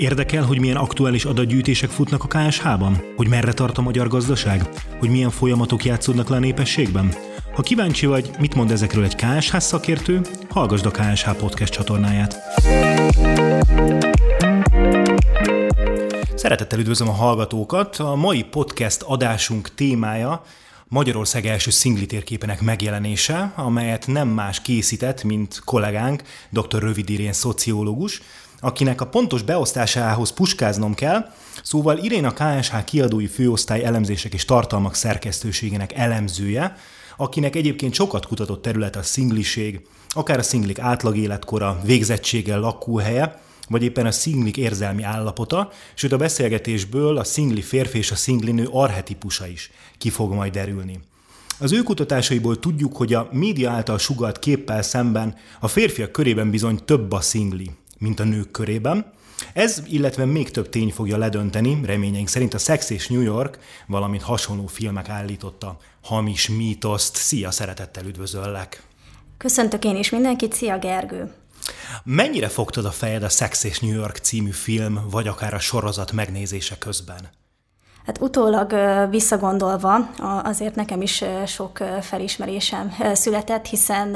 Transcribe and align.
Érdekel, 0.00 0.42
hogy 0.42 0.60
milyen 0.60 0.76
aktuális 0.76 1.24
adatgyűjtések 1.24 1.90
futnak 1.90 2.24
a 2.24 2.26
KSH-ban? 2.26 3.02
Hogy 3.16 3.28
merre 3.28 3.52
tart 3.52 3.78
a 3.78 3.82
magyar 3.82 4.08
gazdaság? 4.08 4.68
Hogy 4.98 5.10
milyen 5.10 5.30
folyamatok 5.30 5.84
játszódnak 5.84 6.28
le 6.28 6.36
a 6.36 6.38
népességben? 6.38 7.14
Ha 7.54 7.62
kíváncsi 7.62 8.06
vagy, 8.06 8.30
mit 8.38 8.54
mond 8.54 8.70
ezekről 8.70 9.04
egy 9.04 9.14
KSH 9.14 9.58
szakértő, 9.58 10.20
hallgasd 10.48 10.86
a 10.86 10.90
KSH 10.90 11.30
podcast 11.30 11.72
csatornáját. 11.72 12.36
Szeretettel 16.34 16.78
üdvözlöm 16.78 17.08
a 17.08 17.12
hallgatókat. 17.12 17.96
A 17.96 18.14
mai 18.14 18.42
podcast 18.42 19.02
adásunk 19.02 19.74
témája 19.74 20.42
Magyarország 20.90 21.46
első 21.46 21.70
szingli 21.70 22.06
térképének 22.06 22.60
megjelenése, 22.60 23.52
amelyet 23.56 24.06
nem 24.06 24.28
más 24.28 24.62
készített, 24.62 25.24
mint 25.24 25.60
kollégánk, 25.64 26.22
dr. 26.48 26.78
Rövid 26.78 27.10
Irén 27.10 27.32
szociológus, 27.32 28.22
akinek 28.60 29.00
a 29.00 29.06
pontos 29.06 29.42
beosztásához 29.42 30.32
puskáznom 30.32 30.94
kell, 30.94 31.32
szóval 31.62 31.98
Irén 31.98 32.24
a 32.24 32.32
KSH 32.32 32.84
kiadói 32.84 33.26
főosztály 33.26 33.84
elemzések 33.84 34.34
és 34.34 34.44
tartalmak 34.44 34.94
szerkesztőségének 34.94 35.92
elemzője, 35.92 36.76
akinek 37.16 37.56
egyébként 37.56 37.94
sokat 37.94 38.26
kutatott 38.26 38.62
terület 38.62 38.96
a 38.96 39.02
szingliség, 39.02 39.80
akár 40.08 40.38
a 40.38 40.42
szinglik 40.42 40.78
átlag 40.78 41.16
életkora, 41.16 41.80
végzettséggel 41.84 42.60
lakóhelye, 42.60 43.40
vagy 43.68 43.82
éppen 43.82 44.06
a 44.06 44.10
szinglik 44.10 44.56
érzelmi 44.56 45.02
állapota, 45.02 45.70
sőt 45.94 46.12
a 46.12 46.16
beszélgetésből 46.16 47.16
a 47.16 47.24
szingli 47.24 47.62
férfi 47.62 47.98
és 47.98 48.10
a 48.10 48.14
szingli 48.14 48.52
nő 48.52 48.68
arhetipusa 48.70 49.46
is 49.46 49.70
ki 49.98 50.10
fog 50.10 50.32
majd 50.32 50.52
derülni. 50.52 51.00
Az 51.58 51.72
ő 51.72 51.82
kutatásaiból 51.82 52.58
tudjuk, 52.58 52.96
hogy 52.96 53.14
a 53.14 53.28
média 53.32 53.70
által 53.70 53.98
sugalt 53.98 54.38
képpel 54.38 54.82
szemben 54.82 55.36
a 55.60 55.68
férfiak 55.68 56.12
körében 56.12 56.50
bizony 56.50 56.84
több 56.84 57.12
a 57.12 57.20
szingli, 57.20 57.70
mint 58.00 58.20
a 58.20 58.24
nők 58.24 58.50
körében. 58.50 59.12
Ez, 59.52 59.82
illetve 59.86 60.24
még 60.24 60.50
több 60.50 60.68
tény 60.68 60.90
fogja 60.90 61.16
ledönteni, 61.16 61.80
reményeink 61.84 62.28
szerint 62.28 62.54
a 62.54 62.58
Sex 62.58 62.90
és 62.90 63.08
New 63.08 63.20
York, 63.20 63.58
valamint 63.86 64.22
hasonló 64.22 64.66
filmek 64.66 65.08
állította 65.08 65.76
hamis 66.02 66.48
mítoszt. 66.48 67.16
Szia, 67.16 67.50
szeretettel 67.50 68.06
üdvözöllek! 68.06 68.82
Köszöntök 69.36 69.84
én 69.84 69.96
is 69.96 70.10
mindenkit, 70.10 70.52
szia 70.52 70.78
Gergő! 70.78 71.32
Mennyire 72.04 72.48
fogtad 72.48 72.84
a 72.84 72.90
fejed 72.90 73.22
a 73.22 73.28
Sex 73.28 73.64
és 73.64 73.80
New 73.80 73.94
York 73.94 74.16
című 74.16 74.50
film, 74.50 75.00
vagy 75.10 75.28
akár 75.28 75.54
a 75.54 75.58
sorozat 75.58 76.12
megnézése 76.12 76.78
közben? 76.78 77.39
Hát 78.06 78.20
utólag 78.20 78.74
visszagondolva, 79.10 79.96
azért 80.42 80.74
nekem 80.74 81.02
is 81.02 81.24
sok 81.46 81.78
felismerésem 82.00 82.94
született, 83.12 83.66
hiszen 83.66 84.14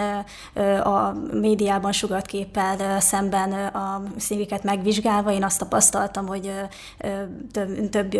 a 0.82 1.12
médiában 1.32 1.92
sugart 1.92 2.26
képpel 2.26 3.00
szemben 3.00 3.52
a 3.52 4.02
színviket 4.16 4.62
megvizsgálva 4.62 5.32
én 5.32 5.44
azt 5.44 5.58
tapasztaltam, 5.58 6.26
hogy 6.26 6.52
több, 7.52 7.88
több 7.88 8.14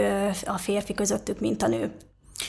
a 0.44 0.58
férfi 0.58 0.94
közöttük, 0.94 1.40
mint 1.40 1.62
a 1.62 1.68
nő. 1.68 1.92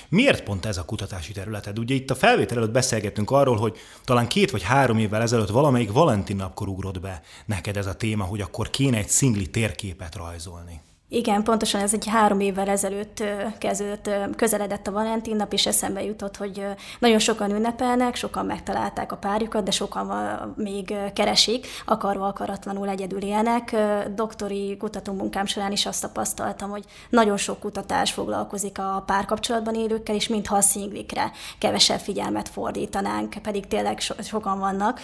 Miért 0.09 0.43
pont 0.43 0.65
ez 0.65 0.77
a 0.77 0.85
kutatási 0.85 1.33
területed? 1.33 1.79
Ugye 1.79 1.93
itt 1.93 2.09
a 2.09 2.15
felvétel 2.15 2.57
előtt 2.57 2.71
beszélgettünk 2.71 3.31
arról, 3.31 3.57
hogy 3.57 3.77
talán 4.03 4.27
két 4.27 4.51
vagy 4.51 4.63
három 4.63 4.97
évvel 4.97 5.21
ezelőtt 5.21 5.49
valamelyik 5.49 5.91
Valentin 5.91 6.35
napkor 6.35 6.67
ugrott 6.67 6.99
be 6.99 7.21
neked 7.45 7.77
ez 7.77 7.85
a 7.85 7.95
téma, 7.95 8.23
hogy 8.23 8.41
akkor 8.41 8.69
kéne 8.69 8.97
egy 8.97 9.07
szingli 9.07 9.49
térképet 9.49 10.15
rajzolni. 10.15 10.81
Igen, 11.09 11.43
pontosan 11.43 11.81
ez 11.81 11.93
egy 11.93 12.07
három 12.07 12.39
évvel 12.39 12.69
ezelőtt 12.69 13.23
kezdődött, 13.57 14.35
közeledett 14.35 14.87
a 14.87 14.91
Valentin 14.91 15.35
nap, 15.35 15.53
és 15.53 15.65
eszembe 15.65 16.03
jutott, 16.03 16.37
hogy 16.37 16.65
nagyon 16.99 17.19
sokan 17.19 17.51
ünnepelnek, 17.51 18.15
sokan 18.15 18.45
megtalálták 18.45 19.11
a 19.11 19.17
párjukat, 19.17 19.63
de 19.63 19.71
sokan 19.71 20.53
még 20.57 20.93
keresik, 21.13 21.67
akarva 21.85 22.27
akaratlanul 22.27 22.89
egyedül 22.89 23.21
élnek. 23.21 23.75
Doktori 24.15 24.77
kutatómunkám 24.77 25.45
során 25.45 25.71
is 25.71 25.85
azt 25.85 26.01
tapasztaltam, 26.01 26.69
hogy 26.69 26.83
nagyon 27.09 27.37
sok 27.37 27.59
kutatás 27.59 28.11
foglalkozik 28.11 28.79
a 28.79 29.03
párkapcsolatban 29.05 29.75
élőkkel, 29.75 30.15
és 30.15 30.27
mintha 30.27 30.55
a 30.55 30.61
szinglikre 30.61 31.31
kevesebb 31.59 31.99
figyelmet 31.99 32.49
fordítanánk, 32.49 33.33
pedig 33.41 33.67
tényleg 33.67 33.99
so- 33.99 34.25
sokan 34.25 34.59
vannak, 34.59 34.99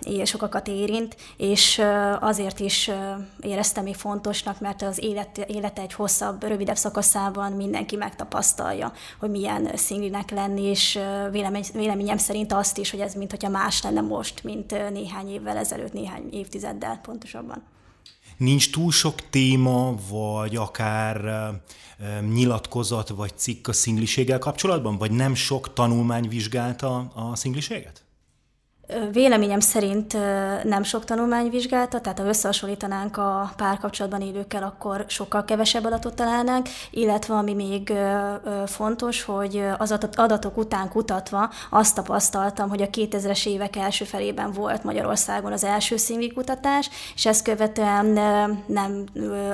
és 0.00 0.28
sokakat 0.28 0.68
érint, 0.68 1.16
és 1.36 1.82
azért 2.20 2.60
is 2.60 2.90
éreztem 3.40 3.84
még 3.84 3.96
fontosnak, 3.96 4.60
mert 4.60 4.82
az 4.82 4.98
élet, 5.00 5.38
élete 5.38 5.82
egy 5.82 5.92
hosszabb, 5.92 6.42
rövidebb 6.42 6.76
szakaszában 6.76 7.52
mindenki 7.52 7.96
megtapasztalja, 7.96 8.92
hogy 9.18 9.30
milyen 9.30 9.70
színlinek 9.74 10.30
lenni, 10.30 10.62
és 10.62 10.98
vélemény, 11.30 11.64
véleményem 11.72 12.18
szerint 12.18 12.52
azt 12.52 12.78
is, 12.78 12.90
hogy 12.90 13.00
ez 13.00 13.14
mintha 13.14 13.48
más 13.48 13.82
lenne 13.82 14.00
most, 14.00 14.44
mint 14.44 14.90
néhány 14.90 15.28
évvel 15.28 15.56
ezelőtt, 15.56 15.92
néhány 15.92 16.28
évtizeddel 16.32 16.98
pontosabban. 17.02 17.62
Nincs 18.36 18.72
túl 18.72 18.92
sok 18.92 19.28
téma, 19.30 19.94
vagy 20.10 20.56
akár 20.56 21.50
nyilatkozat, 22.32 23.08
vagy 23.08 23.32
cikk 23.36 23.68
a 23.68 23.72
szingliséggel 23.72 24.38
kapcsolatban? 24.38 24.98
Vagy 24.98 25.10
nem 25.10 25.34
sok 25.34 25.72
tanulmány 25.72 26.28
vizsgálta 26.28 26.96
a 27.14 27.36
szingliséget? 27.36 28.04
Véleményem 29.12 29.60
szerint 29.60 30.16
nem 30.64 30.82
sok 30.82 31.04
tanulmány 31.04 31.50
vizsgálta, 31.50 32.00
tehát 32.00 32.18
ha 32.18 32.26
összehasonlítanánk 32.26 33.16
a 33.16 33.52
párkapcsolatban 33.56 34.20
élőkkel, 34.20 34.62
akkor 34.62 35.04
sokkal 35.08 35.44
kevesebb 35.44 35.84
adatot 35.84 36.14
találnánk, 36.14 36.68
illetve 36.90 37.34
ami 37.34 37.54
még 37.54 37.92
fontos, 38.66 39.22
hogy 39.22 39.64
az 39.78 39.98
adatok 40.14 40.56
után 40.56 40.88
kutatva 40.88 41.50
azt 41.70 41.94
tapasztaltam, 41.94 42.68
hogy 42.68 42.82
a 42.82 42.86
2000-es 42.86 43.46
évek 43.46 43.76
első 43.76 44.04
felében 44.04 44.52
volt 44.52 44.84
Magyarországon 44.84 45.52
az 45.52 45.64
első 45.64 45.96
kutatás, 46.34 46.90
és 47.14 47.26
ezt 47.26 47.44
követően 47.44 48.06
nem, 48.66 49.04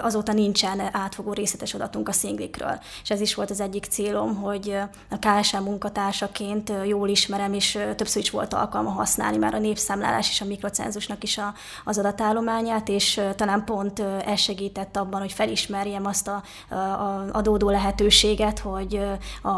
azóta 0.03 0.33
nincsen 0.33 0.81
átfogó 0.93 1.33
részletes 1.33 1.75
adatunk 1.75 2.09
a 2.09 2.13
szinglikről. 2.13 2.79
És 3.03 3.11
ez 3.11 3.21
is 3.21 3.35
volt 3.35 3.51
az 3.51 3.61
egyik 3.61 3.85
célom, 3.85 4.35
hogy 4.35 4.77
a 5.11 5.19
KSM 5.19 5.63
munkatársaként 5.63 6.73
jól 6.85 7.09
ismerem, 7.09 7.53
és 7.53 7.79
többször 7.97 8.23
is 8.23 8.31
volt 8.31 8.55
alkalma 8.55 8.91
használni 8.91 9.25
használni 9.27 9.39
már 9.39 9.55
a 9.55 9.67
népszámlálás 9.67 10.31
és 10.31 10.41
a 10.41 10.45
mikrocenzusnak 10.45 11.23
is 11.23 11.39
a, 11.39 11.55
az 11.85 11.99
adatállományát, 11.99 12.89
és 12.89 13.21
talán 13.37 13.65
pont 13.65 14.01
ez 14.27 14.41
segített 14.41 14.97
abban, 14.97 15.21
hogy 15.21 15.33
felismerjem 15.33 16.07
azt 16.07 16.29
a, 16.29 16.43
a 16.75 17.29
adódó 17.33 17.71
lehetőséget, 17.71 18.59
hogy 18.59 19.01
a, 19.43 19.49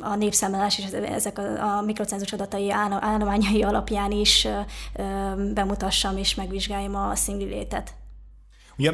a 0.00 0.16
népszámlálás 0.18 0.78
és 0.78 0.84
ezek 0.84 1.38
a, 1.38 1.76
a 1.76 1.82
mikrocenzus 1.82 2.32
adatai 2.32 2.70
állományai 2.70 3.62
alapján 3.62 4.10
is 4.10 4.48
bemutassam 5.54 6.16
és 6.16 6.34
megvizsgáljam 6.34 6.94
a 6.94 7.12
létet. 7.26 7.94
Ugye 8.78 8.92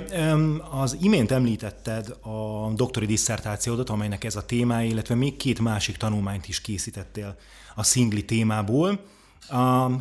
az 0.70 0.96
imént 1.00 1.30
említetted 1.30 2.08
a 2.08 2.70
doktori 2.74 3.06
disszertációdat, 3.06 3.90
amelynek 3.90 4.24
ez 4.24 4.36
a 4.36 4.46
témája, 4.46 4.88
illetve 4.88 5.14
még 5.14 5.36
két 5.36 5.60
másik 5.60 5.96
tanulmányt 5.96 6.48
is 6.48 6.60
készítettél 6.60 7.36
a 7.74 7.82
szingli 7.82 8.24
témából. 8.24 9.00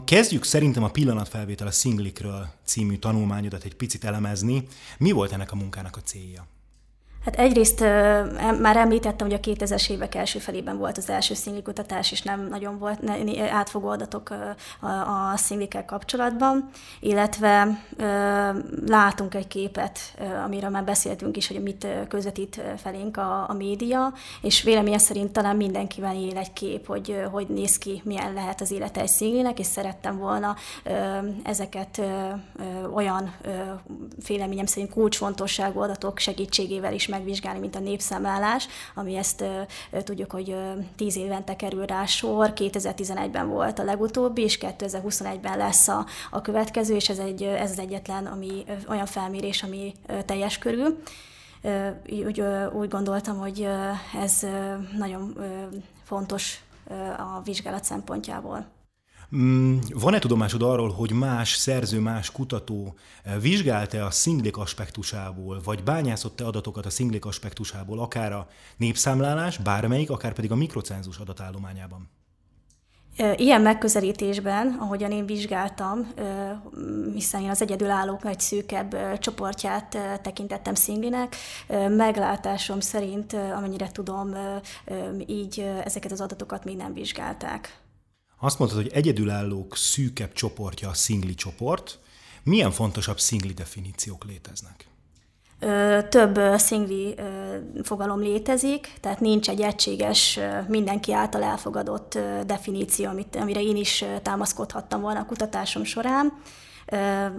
Kezdjük 0.03 0.43
szerintem 0.43 0.83
a 0.83 0.89
pillanatfelvétel 0.89 1.67
a 1.67 1.71
szinglikről 1.71 2.47
című 2.65 2.97
tanulmányodat 2.97 3.63
egy 3.63 3.75
picit 3.75 4.03
elemezni. 4.03 4.67
Mi 4.97 5.11
volt 5.11 5.31
ennek 5.31 5.51
a 5.51 5.55
munkának 5.55 5.97
a 5.97 6.01
célja? 6.01 6.47
Hát 7.25 7.35
egyrészt 7.35 7.79
már 8.61 8.77
említettem, 8.77 9.27
hogy 9.27 9.39
a 9.43 9.49
2000-es 9.51 9.89
évek 9.89 10.15
első 10.15 10.39
felében 10.39 10.77
volt 10.77 10.97
az 10.97 11.09
első 11.09 11.33
szinglikutatás, 11.33 12.11
és 12.11 12.21
nem 12.21 12.47
nagyon 12.47 12.77
volt 12.79 12.99
átfogó 13.51 13.87
adatok 13.87 14.29
a, 14.81 15.37
szinglikkel 15.37 15.85
kapcsolatban, 15.85 16.69
illetve 16.99 17.83
látunk 18.85 19.35
egy 19.35 19.47
képet, 19.47 19.99
amiről 20.45 20.69
már 20.69 20.83
beszéltünk 20.83 21.37
is, 21.37 21.47
hogy 21.47 21.61
mit 21.61 21.87
közvetít 22.07 22.61
felénk 22.77 23.17
a, 23.17 23.49
a 23.49 23.53
média, 23.53 24.13
és 24.41 24.63
véleményem 24.63 24.99
szerint 24.99 25.31
talán 25.31 25.55
mindenkivel 25.55 26.15
él 26.15 26.37
egy 26.37 26.53
kép, 26.53 26.87
hogy 26.87 27.23
hogy 27.31 27.47
néz 27.47 27.77
ki, 27.77 28.01
milyen 28.03 28.33
lehet 28.33 28.61
az 28.61 28.71
élete 28.71 29.01
egy 29.01 29.07
szinglinek, 29.07 29.59
és 29.59 29.65
szerettem 29.65 30.17
volna 30.17 30.55
ezeket 31.43 32.01
olyan 32.93 33.35
véleményem 34.27 34.65
szerint 34.65 34.91
kulcsfontosságú 34.91 35.79
adatok 35.79 36.19
segítségével 36.19 36.93
is 36.93 37.07
megvizsgálni, 37.15 37.59
mint 37.59 37.75
a 37.75 37.79
népszámlálás, 37.79 38.67
ami 38.95 39.15
ezt 39.15 39.43
tudjuk, 40.03 40.31
hogy 40.31 40.55
tíz 40.95 41.17
évente 41.17 41.55
kerül 41.55 41.85
rá 41.85 42.05
sor, 42.05 42.53
2011-ben 42.55 43.47
volt 43.49 43.79
a 43.79 43.83
legutóbbi, 43.83 44.41
és 44.41 44.57
2021-ben 44.61 45.57
lesz 45.57 45.87
a, 45.87 46.05
a 46.31 46.41
következő, 46.41 46.95
és 46.95 47.09
ez, 47.09 47.17
egy, 47.17 47.43
ez 47.43 47.71
az 47.71 47.79
egyetlen 47.79 48.25
ami, 48.25 48.63
olyan 48.89 49.05
felmérés, 49.05 49.63
ami 49.63 49.93
teljes 50.25 50.57
körül. 50.57 51.01
Úgy, 52.25 52.43
úgy 52.73 52.89
gondoltam, 52.89 53.37
hogy 53.37 53.67
ez 54.21 54.45
nagyon 54.97 55.37
fontos 56.03 56.59
a 57.17 57.41
vizsgálat 57.43 57.83
szempontjából. 57.83 58.65
Mm, 59.35 59.77
van-e 59.93 60.19
tudomásod 60.19 60.61
arról, 60.61 60.91
hogy 60.91 61.11
más 61.11 61.55
szerző, 61.55 61.99
más 61.99 62.31
kutató 62.31 62.95
eh, 63.23 63.41
vizsgálta 63.41 64.05
a 64.05 64.11
szinglik 64.11 64.57
aspektusából, 64.57 65.61
vagy 65.63 65.83
bányászott-e 65.83 66.45
adatokat 66.45 66.85
a 66.85 66.89
szinglik 66.89 67.25
aspektusából, 67.25 67.99
akár 67.99 68.33
a 68.33 68.47
népszámlálás, 68.77 69.57
bármelyik, 69.57 70.09
akár 70.09 70.33
pedig 70.33 70.51
a 70.51 70.55
mikrocenzus 70.55 71.17
adatállományában? 71.17 72.09
Ilyen 73.35 73.61
megközelítésben, 73.61 74.77
ahogyan 74.79 75.11
én 75.11 75.25
vizsgáltam, 75.25 76.07
hiszen 77.13 77.41
én 77.41 77.49
az 77.49 77.61
egyedülállók 77.61 78.25
egy 78.25 78.39
szűkebb 78.39 79.19
csoportját 79.19 79.97
tekintettem 80.21 80.75
szinglinek, 80.75 81.35
meglátásom 81.89 82.79
szerint, 82.79 83.33
amennyire 83.33 83.91
tudom, 83.91 84.35
így 85.25 85.59
ezeket 85.83 86.11
az 86.11 86.21
adatokat 86.21 86.63
még 86.63 86.75
nem 86.75 86.93
vizsgálták. 86.93 87.84
Azt 88.45 88.59
mondtad, 88.59 88.81
hogy 88.81 88.91
egyedülállók 88.93 89.75
szűkebb 89.75 90.33
csoportja 90.33 90.89
a 90.89 90.93
szingli 90.93 91.35
csoport. 91.35 91.99
Milyen 92.43 92.71
fontosabb 92.71 93.19
szingli 93.19 93.53
definíciók 93.53 94.23
léteznek? 94.23 94.87
több 96.09 96.39
szingli 96.57 97.15
fogalom 97.83 98.19
létezik, 98.19 98.93
tehát 99.01 99.19
nincs 99.19 99.49
egy 99.49 99.61
egységes, 99.61 100.39
mindenki 100.67 101.13
által 101.13 101.43
elfogadott 101.43 102.19
definíció, 102.45 103.09
amit, 103.09 103.35
amire 103.35 103.61
én 103.61 103.75
is 103.75 104.05
támaszkodhattam 104.21 105.01
volna 105.01 105.19
a 105.19 105.25
kutatásom 105.25 105.83
során. 105.83 106.33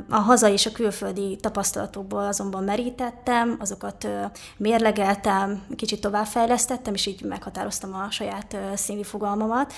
A 0.08 0.16
haza 0.16 0.48
és 0.48 0.66
a 0.66 0.72
külföldi 0.72 1.36
tapasztalatokból 1.36 2.24
azonban 2.24 2.64
merítettem, 2.64 3.56
azokat 3.60 4.08
mérlegeltem, 4.56 5.66
kicsit 5.76 6.00
továbbfejlesztettem, 6.00 6.94
és 6.94 7.06
így 7.06 7.22
meghatároztam 7.22 7.94
a 7.94 8.10
saját 8.10 8.56
színvi 8.74 9.04
fogalmamat. 9.04 9.72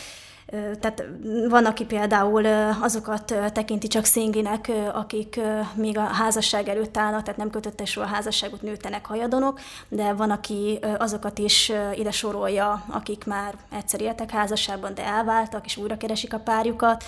Tehát 0.51 1.05
van, 1.49 1.65
aki 1.65 1.85
például 1.85 2.47
azokat 2.83 3.35
tekinti 3.53 3.87
csak 3.87 4.05
szinglinek, 4.05 4.71
akik 4.93 5.41
még 5.75 5.99
a 5.99 6.03
házasság 6.03 6.69
előtt 6.69 6.97
állnak, 6.97 7.23
tehát 7.23 7.39
nem 7.39 7.51
kötötte 7.51 7.85
soha 7.85 8.07
a 8.07 8.11
házasságot, 8.11 8.63
nőttenek 8.63 9.07
hajadonok, 9.07 9.61
de 9.89 10.13
van, 10.13 10.31
aki 10.31 10.79
azokat 10.99 11.39
is 11.39 11.73
ide 11.95 12.11
sorolja, 12.11 12.85
akik 12.91 13.25
már 13.25 13.55
egyszer 13.71 14.01
éltek 14.01 14.31
házasságban, 14.31 14.95
de 14.95 15.05
elváltak, 15.05 15.65
és 15.65 15.77
újra 15.77 15.97
keresik 15.97 16.35
a 16.35 16.39
párjukat. 16.39 17.05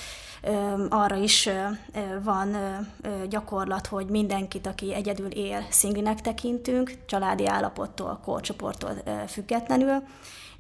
Arra 0.89 1.17
is 1.17 1.49
van 2.23 2.57
gyakorlat, 3.29 3.87
hogy 3.87 4.07
mindenkit, 4.07 4.67
aki 4.67 4.95
egyedül 4.95 5.31
él, 5.31 5.67
szinglinek 5.71 6.21
tekintünk, 6.21 6.93
családi 7.07 7.47
állapottól, 7.47 8.21
korcsoporttól 8.25 8.91
függetlenül 9.29 10.03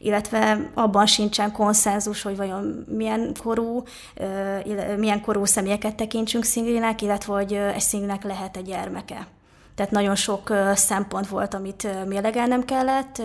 illetve 0.02 0.70
abban 0.74 1.06
sincsen 1.06 1.52
konszenzus, 1.52 2.22
hogy 2.22 2.36
vajon 2.36 2.84
milyen 2.88 3.34
korú, 3.42 3.82
milyen 4.96 5.20
korú 5.20 5.44
személyeket 5.44 5.94
tekintsünk 5.94 6.44
szinglinek, 6.44 7.02
illetve 7.02 7.32
hogy 7.32 7.52
egy 7.52 7.80
szinglinek 7.80 8.22
lehet 8.22 8.56
egy 8.56 8.64
gyermeke. 8.64 9.26
Tehát 9.80 9.94
nagyon 9.94 10.14
sok 10.14 10.52
szempont 10.74 11.28
volt, 11.28 11.54
amit 11.54 12.06
mérlegelnem 12.06 12.64
kellett. 12.64 13.22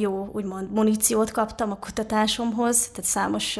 Jó, 0.00 0.28
úgymond 0.32 0.70
muníciót 0.70 1.30
kaptam 1.30 1.70
a 1.70 1.76
kutatásomhoz, 1.76 2.88
tehát 2.88 3.04
számos 3.04 3.58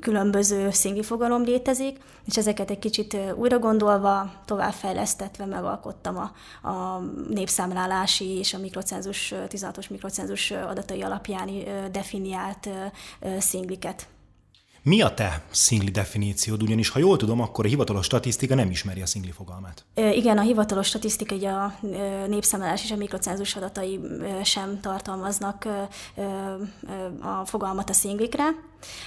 különböző 0.00 0.70
szingli 0.70 1.02
fogalom 1.02 1.42
létezik, 1.42 1.98
és 2.24 2.36
ezeket 2.36 2.70
egy 2.70 2.78
kicsit 2.78 3.16
újra 3.34 3.58
gondolva, 3.58 4.32
továbbfejlesztetve 4.44 5.44
megalkottam 5.44 6.16
a, 6.16 6.32
a 6.68 7.00
népszámlálási 7.28 8.38
és 8.38 8.54
a 8.54 8.58
mikrocenzus, 8.58 9.34
16-os 9.48 9.90
mikrocenzus 9.90 10.50
adatai 10.50 11.02
alapján 11.02 11.50
definiált 11.92 12.68
szingliket. 13.38 14.08
Mi 14.88 15.02
a 15.02 15.14
te 15.14 15.42
szingli 15.50 15.90
definíciód? 15.90 16.62
Ugyanis, 16.62 16.88
ha 16.88 16.98
jól 16.98 17.16
tudom, 17.16 17.40
akkor 17.40 17.64
a 17.64 17.68
hivatalos 17.68 18.04
statisztika 18.04 18.54
nem 18.54 18.70
ismeri 18.70 19.02
a 19.02 19.06
szingli 19.06 19.30
fogalmát. 19.30 19.84
Igen, 19.94 20.38
a 20.38 20.40
hivatalos 20.40 20.86
statisztika, 20.86 21.34
ugye 21.34 21.48
a 21.48 21.78
népszámlálás 22.26 22.84
és 22.84 22.90
a 22.90 22.96
mikrocenzus 22.96 23.56
adatai 23.56 24.00
sem 24.44 24.80
tartalmaznak 24.80 25.68
a 27.20 27.44
fogalmat 27.44 27.90
a 27.90 27.92
szinglikre. 27.92 28.44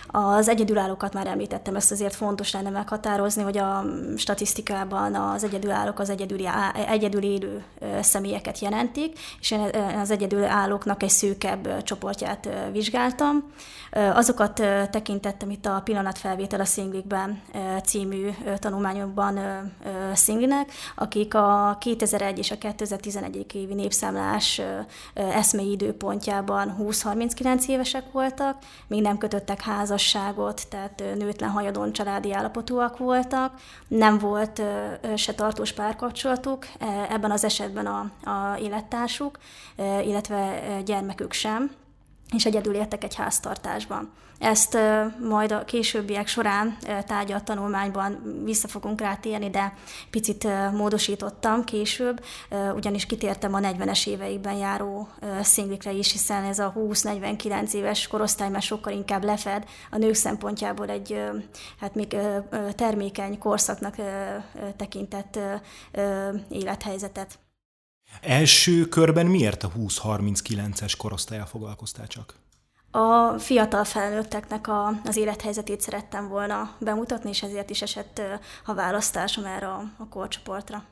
Az 0.07 0.47
egyedülállókat 0.47 1.13
már 1.13 1.27
említettem, 1.27 1.75
ezt 1.75 1.91
azért 1.91 2.15
fontos 2.15 2.51
lenne 2.51 2.69
meghatározni, 2.69 3.43
hogy 3.43 3.57
a 3.57 3.85
statisztikában 4.17 5.15
az 5.15 5.43
egyedülállók 5.43 5.99
az 5.99 6.09
egyedül, 6.09 6.47
egyedül 6.87 7.23
élő 7.23 7.63
személyeket 8.01 8.59
jelentik, 8.59 9.19
és 9.39 9.51
én 9.51 9.69
az 10.01 10.11
egyedülállóknak 10.11 11.03
egy 11.03 11.09
szűkebb 11.09 11.83
csoportját 11.83 12.49
vizsgáltam. 12.71 13.51
Azokat 14.13 14.53
tekintettem 14.91 15.49
itt 15.49 15.65
a 15.65 15.81
Pillanatfelvétel 15.83 16.59
a 16.59 16.65
szinglikben 16.65 17.41
című 17.85 18.29
tanulmányokban 18.55 19.39
szinglinek, 20.13 20.71
akik 20.95 21.33
a 21.33 21.77
2001 21.79 22.37
és 22.37 22.51
a 22.51 22.57
2011 22.57 23.55
évi 23.55 23.73
népszámlás 23.73 24.61
eszmei 25.13 25.71
időpontjában 25.71 26.75
20-39 26.79 27.65
évesek 27.65 28.03
voltak, 28.11 28.57
még 28.87 29.01
nem 29.01 29.17
kötöttek 29.17 29.58
házasságot, 29.61 30.67
tehát 30.69 31.03
nőtlen 31.17 31.49
hajadon 31.49 31.91
családi 31.91 32.33
állapotúak 32.33 32.97
voltak, 32.97 33.53
nem 33.87 34.17
volt 34.17 34.61
se 35.15 35.33
tartós 35.33 35.71
párkapcsolatuk, 35.73 36.65
ebben 37.09 37.31
az 37.31 37.43
esetben 37.43 37.85
a, 37.85 37.99
a 38.29 38.57
élettársuk, 38.57 39.39
illetve 40.03 40.61
gyermekük 40.85 41.33
sem 41.33 41.71
és 42.35 42.45
egyedül 42.45 42.73
éltek 42.73 43.03
egy 43.03 43.15
háztartásban. 43.15 44.11
Ezt 44.39 44.77
majd 45.29 45.51
a 45.51 45.65
későbbiek 45.65 46.27
során 46.27 46.77
tárgyalt 47.07 47.43
tanulmányban 47.43 48.41
vissza 48.43 48.67
fogunk 48.67 49.01
rátérni, 49.01 49.49
de 49.49 49.73
picit 50.09 50.47
módosítottam 50.71 51.63
később, 51.63 52.23
ugyanis 52.75 53.05
kitértem 53.05 53.53
a 53.53 53.59
40-es 53.59 54.07
éveikben 54.07 54.53
járó 54.53 55.07
szinglikre 55.41 55.91
is, 55.91 56.11
hiszen 56.11 56.43
ez 56.43 56.59
a 56.59 56.73
20-49 56.75 57.73
éves 57.73 58.07
korosztály 58.07 58.49
már 58.49 58.61
sokkal 58.61 58.93
inkább 58.93 59.23
lefed 59.23 59.65
a 59.91 59.97
nők 59.97 60.13
szempontjából 60.13 60.89
egy 60.89 61.23
hát 61.79 61.95
még 61.95 62.17
termékeny 62.75 63.37
korszaknak 63.37 63.95
tekintett 64.77 65.39
élethelyzetet. 66.49 67.39
Első 68.21 68.85
körben 68.85 69.25
miért 69.25 69.63
a 69.63 69.71
20-39-es 69.77 70.93
korosztályal 70.97 71.45
foglalkoztál 71.45 72.07
csak? 72.07 72.33
A 72.91 73.37
fiatal 73.39 73.83
felnőtteknek 73.83 74.67
a, 74.67 74.87
az 75.05 75.17
élethelyzetét 75.17 75.81
szerettem 75.81 76.27
volna 76.27 76.75
bemutatni, 76.79 77.29
és 77.29 77.43
ezért 77.43 77.69
is 77.69 77.81
esett 77.81 78.21
a 78.65 78.73
választásom 78.73 79.45
erre 79.45 79.67
a, 79.67 79.83
a 79.97 80.07
korcsoportra. 80.07 80.83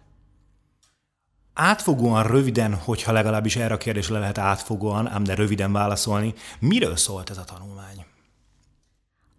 Átfogóan, 1.53 2.23
röviden, 2.23 2.75
hogyha 2.75 3.11
legalábbis 3.11 3.55
erre 3.55 3.73
a 3.73 3.77
kérdésre 3.77 4.13
le 4.13 4.19
lehet 4.19 4.37
átfogóan, 4.37 5.07
ám 5.07 5.23
de 5.23 5.35
röviden 5.35 5.71
válaszolni, 5.71 6.33
miről 6.59 6.95
szólt 6.95 7.29
ez 7.29 7.37
a 7.37 7.43
tanulmány? 7.43 8.05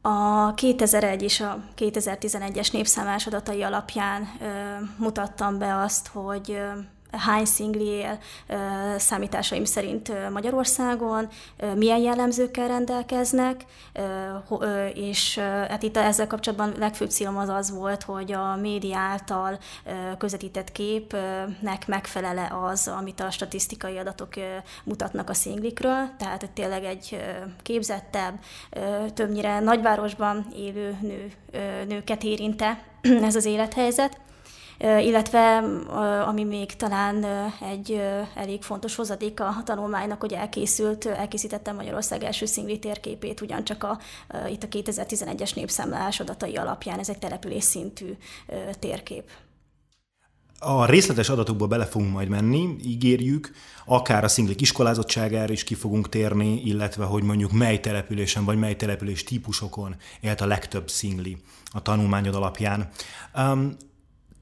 A 0.00 0.54
2001 0.54 1.22
és 1.22 1.40
a 1.40 1.58
2011-es 1.76 2.72
népszámlás 2.72 3.26
adatai 3.26 3.62
alapján 3.62 4.28
ö, 4.40 4.46
mutattam 4.98 5.58
be 5.58 5.76
azt, 5.76 6.06
hogy 6.06 6.50
ö, 6.50 6.70
hány 7.10 7.44
szingli 7.44 7.86
él 7.86 8.18
számításaim 8.96 9.64
szerint 9.64 10.30
Magyarországon, 10.32 11.28
milyen 11.74 11.98
jellemzőkkel 11.98 12.68
rendelkeznek, 12.68 13.64
és 14.94 15.38
hát 15.38 15.82
itt 15.82 15.96
ezzel 15.96 16.26
kapcsolatban 16.26 16.74
legfőbb 16.78 17.10
célom 17.10 17.36
az 17.36 17.48
az 17.48 17.70
volt, 17.70 18.02
hogy 18.02 18.32
a 18.32 18.56
média 18.56 18.98
által 18.98 19.58
közvetített 20.18 20.72
képnek 20.72 21.86
megfelele 21.86 22.52
az, 22.70 22.90
amit 22.98 23.20
a 23.20 23.30
statisztikai 23.30 23.98
adatok 23.98 24.28
mutatnak 24.84 25.30
a 25.30 25.34
szinglikről, 25.34 26.08
tehát 26.18 26.50
tényleg 26.54 26.84
egy 26.84 27.24
képzettebb, 27.62 28.34
többnyire 29.14 29.60
nagyvárosban 29.60 30.46
élő 30.56 30.96
nő, 31.00 31.32
nőket 31.88 32.22
érinte 32.22 32.82
ez 33.28 33.36
az 33.36 33.44
élethelyzet 33.44 34.20
illetve 34.78 35.56
ami 36.26 36.44
még 36.44 36.76
talán 36.76 37.24
egy 37.60 38.00
elég 38.34 38.62
fontos 38.62 38.94
hozadék 38.94 39.40
a 39.40 39.56
tanulmánynak, 39.64 40.20
hogy 40.20 40.32
elkészült, 40.32 41.06
elkészítettem 41.06 41.74
Magyarország 41.74 42.22
első 42.22 42.46
szingli 42.46 42.78
térképét, 42.78 43.40
ugyancsak 43.40 43.84
a, 43.84 43.98
itt 44.50 44.62
a 44.62 44.68
2011-es 44.68 45.54
népszámlálás 45.54 46.20
adatai 46.20 46.56
alapján, 46.56 46.98
ez 46.98 47.08
egy 47.08 47.18
település 47.18 47.64
szintű 47.64 48.16
térkép. 48.78 49.30
A 50.60 50.84
részletes 50.84 51.28
adatokba 51.28 51.66
bele 51.66 51.84
fogunk 51.84 52.12
majd 52.12 52.28
menni, 52.28 52.76
ígérjük, 52.84 53.50
akár 53.84 54.24
a 54.24 54.28
szinglik 54.28 54.60
iskolázottságára 54.60 55.52
is 55.52 55.64
ki 55.64 55.74
fogunk 55.74 56.08
térni, 56.08 56.60
illetve 56.64 57.04
hogy 57.04 57.22
mondjuk 57.22 57.52
mely 57.52 57.80
településen 57.80 58.44
vagy 58.44 58.58
mely 58.58 58.76
település 58.76 59.24
típusokon 59.24 59.96
élt 60.20 60.40
a 60.40 60.46
legtöbb 60.46 60.90
szingli 60.90 61.36
a 61.72 61.82
tanulmányod 61.82 62.34
alapján. 62.34 62.88
Um, 63.36 63.76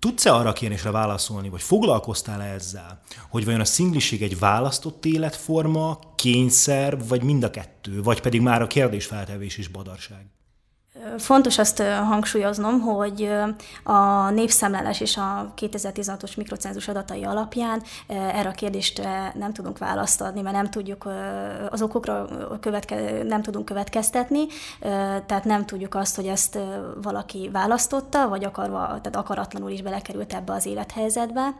Tudsz-e 0.07 0.35
arra 0.35 0.53
kérdésre 0.53 0.91
válaszolni, 0.91 1.49
vagy 1.49 1.63
foglalkoztál 1.63 2.43
-e 2.43 2.53
ezzel, 2.53 3.01
hogy 3.29 3.45
vajon 3.45 3.61
a 3.61 3.65
szingliség 3.65 4.23
egy 4.23 4.39
választott 4.39 5.05
életforma, 5.05 5.99
kényszer, 6.17 7.07
vagy 7.07 7.23
mind 7.23 7.43
a 7.43 7.51
kettő, 7.51 8.03
vagy 8.03 8.21
pedig 8.21 8.41
már 8.41 8.63
a 8.63 8.67
kérdésfeltevés 8.67 9.59
is 9.59 9.69
badarság? 9.69 10.27
Fontos 11.19 11.59
azt 11.59 11.83
hangsúlyoznom, 11.83 12.81
hogy 12.81 13.31
a 13.83 14.31
népszámlálás 14.31 15.01
és 15.01 15.17
a 15.17 15.53
2016-os 15.61 16.37
mikrocenzus 16.37 16.89
adatai 16.89 17.25
alapján 17.25 17.83
erre 18.07 18.49
a 18.49 18.53
kérdésre 18.53 19.33
nem 19.35 19.53
tudunk 19.53 19.79
választ 19.79 20.21
adni, 20.21 20.41
mert 20.41 20.57
nem 20.57 20.71
tudjuk 20.71 21.09
az 21.71 21.83
okokra 21.83 22.29
követke, 22.61 23.23
nem 23.23 23.43
tudunk 23.43 23.65
következtetni, 23.65 24.47
tehát 25.27 25.45
nem 25.45 25.67
tudjuk 25.67 25.95
azt, 25.95 26.17
hogy 26.17 26.27
ezt 26.27 26.59
valaki 27.03 27.49
választotta, 27.53 28.29
vagy 28.29 28.45
akarva, 28.45 28.87
tehát 28.87 29.17
akaratlanul 29.17 29.71
is 29.71 29.83
belekerült 29.83 30.35
ebbe 30.35 30.53
az 30.53 30.67
élethelyzetbe. 30.67 31.55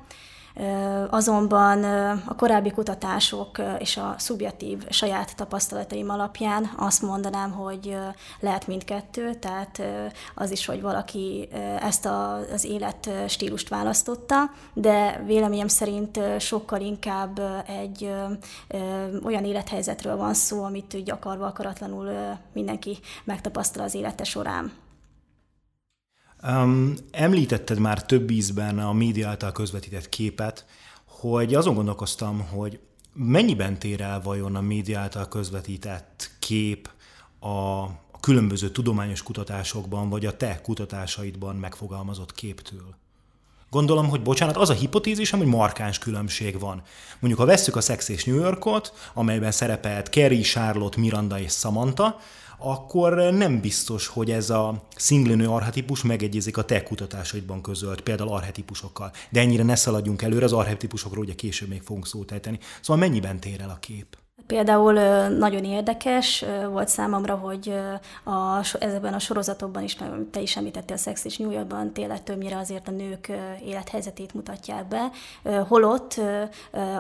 Azonban 1.11 1.85
a 2.27 2.35
korábbi 2.37 2.71
kutatások 2.71 3.61
és 3.79 3.97
a 3.97 4.15
szubjektív 4.19 4.89
saját 4.91 5.37
tapasztalataim 5.37 6.11
alapján 6.11 6.71
azt 6.77 7.03
mondanám, 7.03 7.51
hogy 7.53 7.97
lehet 8.41 8.67
mindkettő, 8.67 9.35
tehát 9.35 9.83
az 10.35 10.51
is, 10.51 10.67
hogy 10.67 10.81
valaki 10.81 11.49
ezt 11.81 12.07
az 12.53 12.65
életstílust 12.65 13.69
választotta, 13.69 14.51
de 14.73 15.23
véleményem 15.27 15.69
szerint 15.69 16.21
sokkal 16.39 16.81
inkább 16.81 17.41
egy 17.67 18.13
olyan 19.25 19.45
élethelyzetről 19.45 20.17
van 20.17 20.35
szó, 20.35 20.63
amit 20.63 20.95
úgy 20.95 21.11
akarva 21.11 21.47
akaratlanul 21.47 22.37
mindenki 22.53 22.99
megtapasztal 23.25 23.85
az 23.85 23.95
élete 23.95 24.25
során. 24.25 24.73
Um, 26.43 26.95
említetted 27.11 27.79
már 27.79 28.07
több 28.07 28.31
ízben 28.31 28.79
a 28.79 28.93
média 28.93 29.29
által 29.29 29.53
közvetített 29.53 30.09
képet, 30.09 30.67
hogy 31.05 31.55
azon 31.55 31.75
gondolkoztam, 31.75 32.41
hogy 32.41 32.81
mennyiben 33.13 33.79
tér 33.79 34.01
el 34.01 34.21
vajon 34.21 34.57
a 34.57 34.61
média 34.61 35.01
által 35.01 35.29
közvetített 35.29 36.31
kép 36.39 36.91
a 37.41 37.87
különböző 38.21 38.71
tudományos 38.71 39.23
kutatásokban, 39.23 40.09
vagy 40.09 40.27
a 40.27 40.37
te 40.37 40.61
kutatásaidban 40.63 41.57
megfogalmazott 41.57 42.33
képtől? 42.33 42.97
Gondolom, 43.71 44.09
hogy 44.09 44.23
bocsánat, 44.23 44.57
az 44.57 44.71
a 44.71 44.75
hipotézisem, 44.75 45.39
hogy 45.39 45.49
markáns 45.49 45.99
különbség 45.99 46.59
van. 46.61 46.83
Mondjuk, 47.19 47.43
ha 47.43 47.47
vesszük 47.47 47.77
a 47.77 47.81
Sex 47.81 48.09
és 48.09 48.25
New 48.25 48.37
Yorkot, 48.37 49.11
amelyben 49.15 49.51
szerepelt 49.51 50.09
Kerry, 50.09 50.41
Charlotte, 50.41 51.01
Miranda 51.01 51.39
és 51.39 51.53
Samantha, 51.53 52.21
akkor 52.59 53.15
nem 53.15 53.61
biztos, 53.61 54.07
hogy 54.07 54.31
ez 54.31 54.51
a 54.51 54.87
szinglinő 54.97 55.49
arhetipus 55.49 56.03
megegyezik 56.03 56.57
a 56.57 56.65
te 56.65 56.83
kutatásaidban 56.83 57.63
közölt, 57.63 58.01
például 58.01 58.31
arhetipusokkal. 58.31 59.13
De 59.31 59.41
ennyire 59.41 59.63
ne 59.63 59.75
szaladjunk 59.75 60.23
előre, 60.23 60.45
az 60.45 60.53
arhetipusokról 60.53 61.25
ugye 61.25 61.35
később 61.35 61.69
még 61.69 61.83
fogunk 61.83 62.07
szót 62.07 62.33
ejteni. 62.33 62.59
Szóval 62.81 63.09
mennyiben 63.09 63.41
tér 63.41 63.61
el 63.61 63.71
a 63.71 63.79
kép? 63.79 64.17
Például 64.47 64.93
nagyon 65.29 65.65
érdekes 65.65 66.45
volt 66.71 66.89
számomra, 66.89 67.35
hogy 67.35 67.75
a, 68.25 68.59
ezekben 68.79 69.15
a 69.15 69.19
sorozatokban 69.19 69.83
is, 69.83 69.97
te 70.31 70.41
is 70.41 70.57
említettél 70.57 70.97
a 70.97 70.99
Sex 70.99 71.25
és 71.25 71.37
New 71.37 71.51
Yorkban, 71.51 71.93
tényleg 71.93 72.23
többnyire 72.23 72.57
azért 72.57 72.89
a 72.89 72.91
nők 72.91 73.33
élethelyzetét 73.65 74.35
mutatják 74.35 74.89
be, 74.89 75.11
holott 75.69 76.21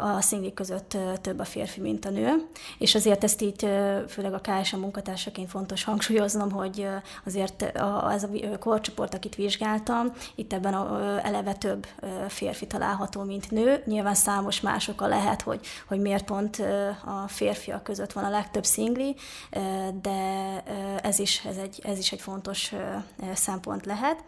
a 0.01 0.21
szinglik 0.21 0.55
között 0.55 0.97
több 1.21 1.39
a 1.39 1.45
férfi, 1.45 1.81
mint 1.81 2.05
a 2.05 2.11
nő, 2.11 2.47
és 2.79 2.95
azért 2.95 3.25
ezt 3.25 3.43
így 3.43 3.69
főleg 4.09 4.33
a 4.33 4.41
KSA 4.41 4.77
munkatársaként 4.77 5.51
fontos 5.51 5.85
hangsúlyoznom, 5.85 6.51
hogy 6.51 6.89
azért 7.27 7.63
ez 8.11 8.23
a 8.23 8.59
korcsoport, 8.59 9.15
akit 9.15 9.35
vizsgáltam, 9.35 10.13
itt 10.35 10.53
ebben 10.53 10.75
a, 10.75 11.19
eleve 11.23 11.53
több 11.53 11.87
férfi 12.29 12.67
található, 12.67 13.23
mint 13.23 13.51
nő. 13.51 13.83
Nyilván 13.85 14.15
számos 14.15 14.61
más 14.61 14.89
oka 14.89 15.07
lehet, 15.07 15.43
hogy, 15.43 15.61
hogy 15.89 16.01
miért 16.01 16.25
pont 16.25 16.63
a 17.05 17.29
férfiak 17.37 17.83
között 17.83 18.13
van 18.13 18.25
a 18.25 18.31
legtöbb 18.31 18.65
szingli, 18.65 19.17
de 20.01 20.63
ez 21.03 21.19
is, 21.19 21.45
ez 21.45 21.57
egy, 21.57 21.81
ez 21.85 21.99
is 21.99 22.13
egy 22.13 22.21
fontos 22.21 22.73
szempont 23.35 23.87
lehet. 23.87 24.25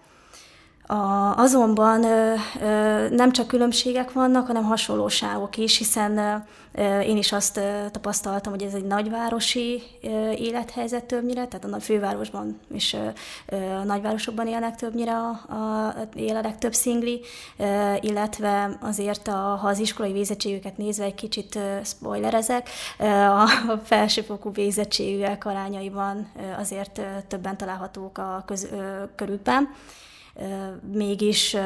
A, 0.91 1.37
azonban 1.37 2.05
ö, 2.05 2.35
ö, 2.63 3.09
nem 3.09 3.33
csak 3.33 3.47
különbségek 3.47 4.13
vannak, 4.13 4.47
hanem 4.47 4.65
hasonlóságok 4.65 5.57
is, 5.57 5.79
hiszen 5.79 6.45
ö, 6.73 7.01
én 7.01 7.17
is 7.17 7.33
azt 7.33 7.57
ö, 7.57 7.87
tapasztaltam, 7.91 8.53
hogy 8.53 8.63
ez 8.63 8.75
egy 8.75 8.85
nagyvárosi 8.85 9.83
ö, 10.03 10.31
élethelyzet 10.31 11.05
többnyire, 11.05 11.47
tehát 11.47 11.77
a 11.77 11.81
fővárosban 11.81 12.61
és 12.75 12.93
ö, 12.93 13.09
ö, 13.47 13.57
a 13.57 13.85
nagyvárosokban 13.85 14.47
élnek 14.47 14.75
többnyire, 14.75 15.17
a, 15.17 15.29
a, 15.29 15.95
él 16.15 16.37
a 16.37 16.41
legtöbb 16.41 16.75
szingli, 16.75 17.21
ö, 17.57 17.95
illetve 18.01 18.79
azért, 18.81 19.29
a, 19.29 19.59
ha 19.61 19.69
az 19.69 19.79
iskolai 19.79 20.13
végzettségüket 20.13 20.77
nézve 20.77 21.05
egy 21.05 21.15
kicsit 21.15 21.55
ö, 21.55 21.77
spoilerezek, 21.85 22.69
ö, 22.99 23.05
a, 23.07 23.47
felsőfokú 23.85 24.53
végzettségűek 24.53 25.45
arányaiban 25.45 26.31
ö, 26.37 26.61
azért 26.61 26.99
ö, 26.99 27.03
többen 27.29 27.57
találhatók 27.57 28.19
a 28.19 28.43
köz, 28.47 28.69
ö, 28.73 29.03
körülben 29.15 29.69
mégis, 30.93 31.57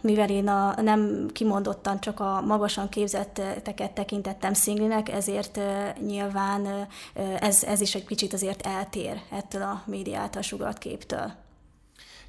mivel 0.00 0.30
én 0.30 0.48
a, 0.48 0.80
nem 0.82 1.28
kimondottan 1.32 2.00
csak 2.00 2.20
a 2.20 2.40
magasan 2.40 2.88
képzetteket 2.88 3.90
tekintettem 3.92 4.52
szinglinek, 4.52 5.08
ezért 5.08 5.60
nyilván 6.06 6.88
ez, 7.40 7.64
ez 7.64 7.80
is 7.80 7.94
egy 7.94 8.06
kicsit 8.06 8.32
azért 8.32 8.66
eltér 8.66 9.20
ettől 9.30 9.62
a 9.62 9.82
média 9.86 10.18
által 10.18 10.42
sugart 10.42 10.78
képtől. 10.78 11.32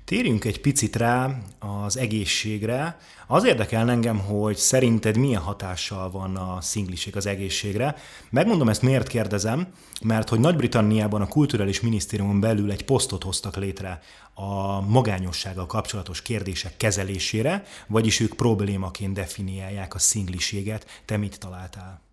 Térjünk 0.09 0.45
egy 0.45 0.61
picit 0.61 0.95
rá 0.95 1.37
az 1.59 1.97
egészségre. 1.97 2.97
Az 3.27 3.45
érdekel 3.45 3.89
engem, 3.89 4.19
hogy 4.19 4.55
szerinted 4.55 5.17
milyen 5.17 5.41
hatással 5.41 6.11
van 6.11 6.35
a 6.35 6.61
szingliség 6.61 7.15
az 7.15 7.25
egészségre. 7.25 7.95
Megmondom 8.29 8.69
ezt 8.69 8.81
miért 8.81 9.07
kérdezem, 9.07 9.67
mert 10.01 10.29
hogy 10.29 10.39
Nagy-Britanniában 10.39 11.21
a 11.21 11.27
Kulturális 11.27 11.81
Minisztériumon 11.81 12.39
belül 12.39 12.71
egy 12.71 12.85
posztot 12.85 13.23
hoztak 13.23 13.55
létre 13.55 14.01
a 14.33 14.81
magányossággal 14.81 15.65
kapcsolatos 15.65 16.21
kérdések 16.21 16.77
kezelésére, 16.77 17.63
vagyis 17.87 18.19
ők 18.19 18.33
problémaként 18.33 19.13
definiálják 19.13 19.95
a 19.95 19.99
szingliséget. 19.99 21.01
Te 21.05 21.17
mit 21.17 21.39
találtál? 21.39 22.08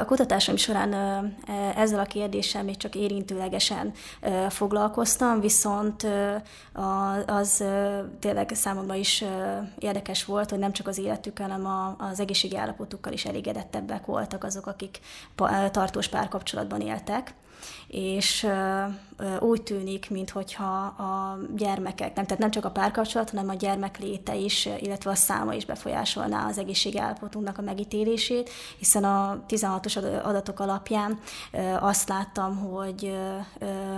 A 0.00 0.04
kutatásom 0.04 0.56
során 0.56 0.92
e, 0.92 1.32
ezzel 1.76 1.98
a 1.98 2.04
kérdéssel 2.04 2.64
még 2.64 2.76
csak 2.76 2.94
érintőlegesen 2.94 3.92
foglalkoztam, 4.48 5.40
viszont 5.40 6.06
az 7.26 7.64
tényleg 8.20 8.50
számomra 8.54 8.94
is 8.94 9.24
érdekes 9.78 10.24
volt, 10.24 10.50
hogy 10.50 10.58
nem 10.58 10.72
csak 10.72 10.86
az 10.86 10.98
életükkel, 10.98 11.48
hanem 11.48 11.96
az 11.98 12.20
egészségi 12.20 12.56
állapotukkal 12.56 13.12
is 13.12 13.24
elégedettebbek 13.24 14.06
voltak 14.06 14.44
azok, 14.44 14.66
akik 14.66 15.00
tartós 15.70 16.08
párkapcsolatban 16.08 16.80
éltek 16.80 17.34
és 17.86 18.46
úgy 19.40 19.62
tűnik, 19.62 20.10
mintha 20.10 20.74
a 20.84 21.38
gyermekek, 21.56 22.14
nem, 22.14 22.24
tehát 22.24 22.38
nem 22.38 22.50
csak 22.50 22.64
a 22.64 22.70
párkapcsolat, 22.70 23.30
hanem 23.30 23.48
a 23.48 23.54
gyermek 23.54 23.98
léte 23.98 24.34
is, 24.34 24.68
illetve 24.78 25.10
a 25.10 25.14
száma 25.14 25.54
is 25.54 25.64
befolyásolná 25.64 26.46
az 26.46 26.58
egészségi 26.58 26.98
állapotunknak 26.98 27.58
a 27.58 27.62
megítélését, 27.62 28.50
hiszen 28.78 29.04
a 29.04 29.44
16-os 29.48 30.22
adatok 30.24 30.60
alapján 30.60 31.18
azt 31.80 32.08
láttam, 32.08 32.56
hogy 32.56 33.18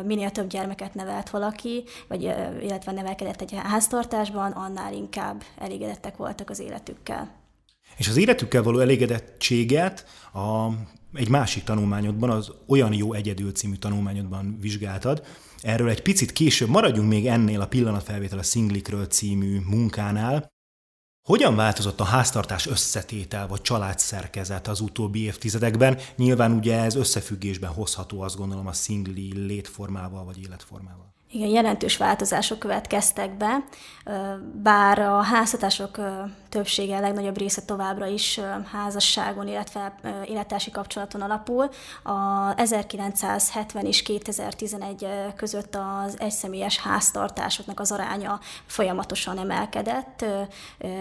minél 0.05 0.31
több 0.31 0.49
gyermeket 0.49 0.95
nevelt 0.95 1.31
valaki, 1.31 1.85
vagy 2.09 2.23
illetve 2.63 2.93
nevelkedett 2.93 3.41
egy 3.41 3.55
háztartásban, 3.63 4.53
annál 4.53 4.93
inkább 4.93 5.43
elégedettek 5.59 6.17
voltak 6.17 6.51
az 6.51 6.59
életükkel. 6.59 7.40
És 7.97 8.09
az 8.09 8.17
életükkel 8.17 8.63
való 8.63 8.79
elégedettséget 8.79 10.07
a 10.33 10.69
egy 11.15 11.29
másik 11.29 11.65
tanulmányodban, 11.65 12.31
az 12.31 12.53
Olyan 12.67 12.93
jó 12.93 13.13
egyedül 13.13 13.53
című 13.53 13.75
tanulmányodban 13.75 14.59
vizsgáltad. 14.61 15.23
Erről 15.63 15.89
egy 15.89 16.03
picit 16.03 16.33
később 16.33 16.69
maradjunk 16.69 17.09
még 17.09 17.27
ennél 17.27 17.61
a 17.61 17.67
pillanatfelvétel 17.67 18.39
a 18.39 18.43
szinglikről 18.43 19.07
című 19.07 19.61
munkánál. 19.61 20.49
Hogyan 21.29 21.57
változott 21.57 22.01
a 22.01 22.05
háztartás 22.05 22.67
összetétel 22.67 23.47
vagy 23.47 23.61
családszerkezet 23.61 24.69
az 24.69 24.81
utóbbi 24.81 25.23
évtizedekben? 25.23 25.99
Nyilván 26.17 26.53
ugye 26.53 26.79
ez 26.79 26.95
összefüggésben 26.95 27.71
hozható, 27.71 28.21
azt 28.21 28.37
gondolom, 28.37 28.67
a 28.67 28.73
szingli 28.73 29.47
létformával 29.47 30.25
vagy 30.25 30.39
életformával. 30.43 31.15
Igen, 31.31 31.49
jelentős 31.49 31.97
változások 31.97 32.59
következtek 32.59 33.37
be, 33.37 33.65
bár 34.63 34.99
a 34.99 35.21
háztatások 35.21 36.01
többsége, 36.51 37.01
legnagyobb 37.01 37.39
része 37.39 37.63
továbbra 37.63 38.07
is 38.07 38.41
házasságon, 38.73 39.49
illetve 39.49 39.95
élettársi 40.27 40.71
kapcsolaton 40.71 41.21
alapul. 41.21 41.71
A 42.03 42.53
1970 42.57 43.85
és 43.85 44.03
2011 44.03 45.07
között 45.37 45.77
az 46.05 46.21
egyszemélyes 46.21 46.79
háztartásoknak 46.79 47.81
az 47.81 47.93
aránya 47.93 48.41
folyamatosan 48.67 49.39
emelkedett, 49.39 50.25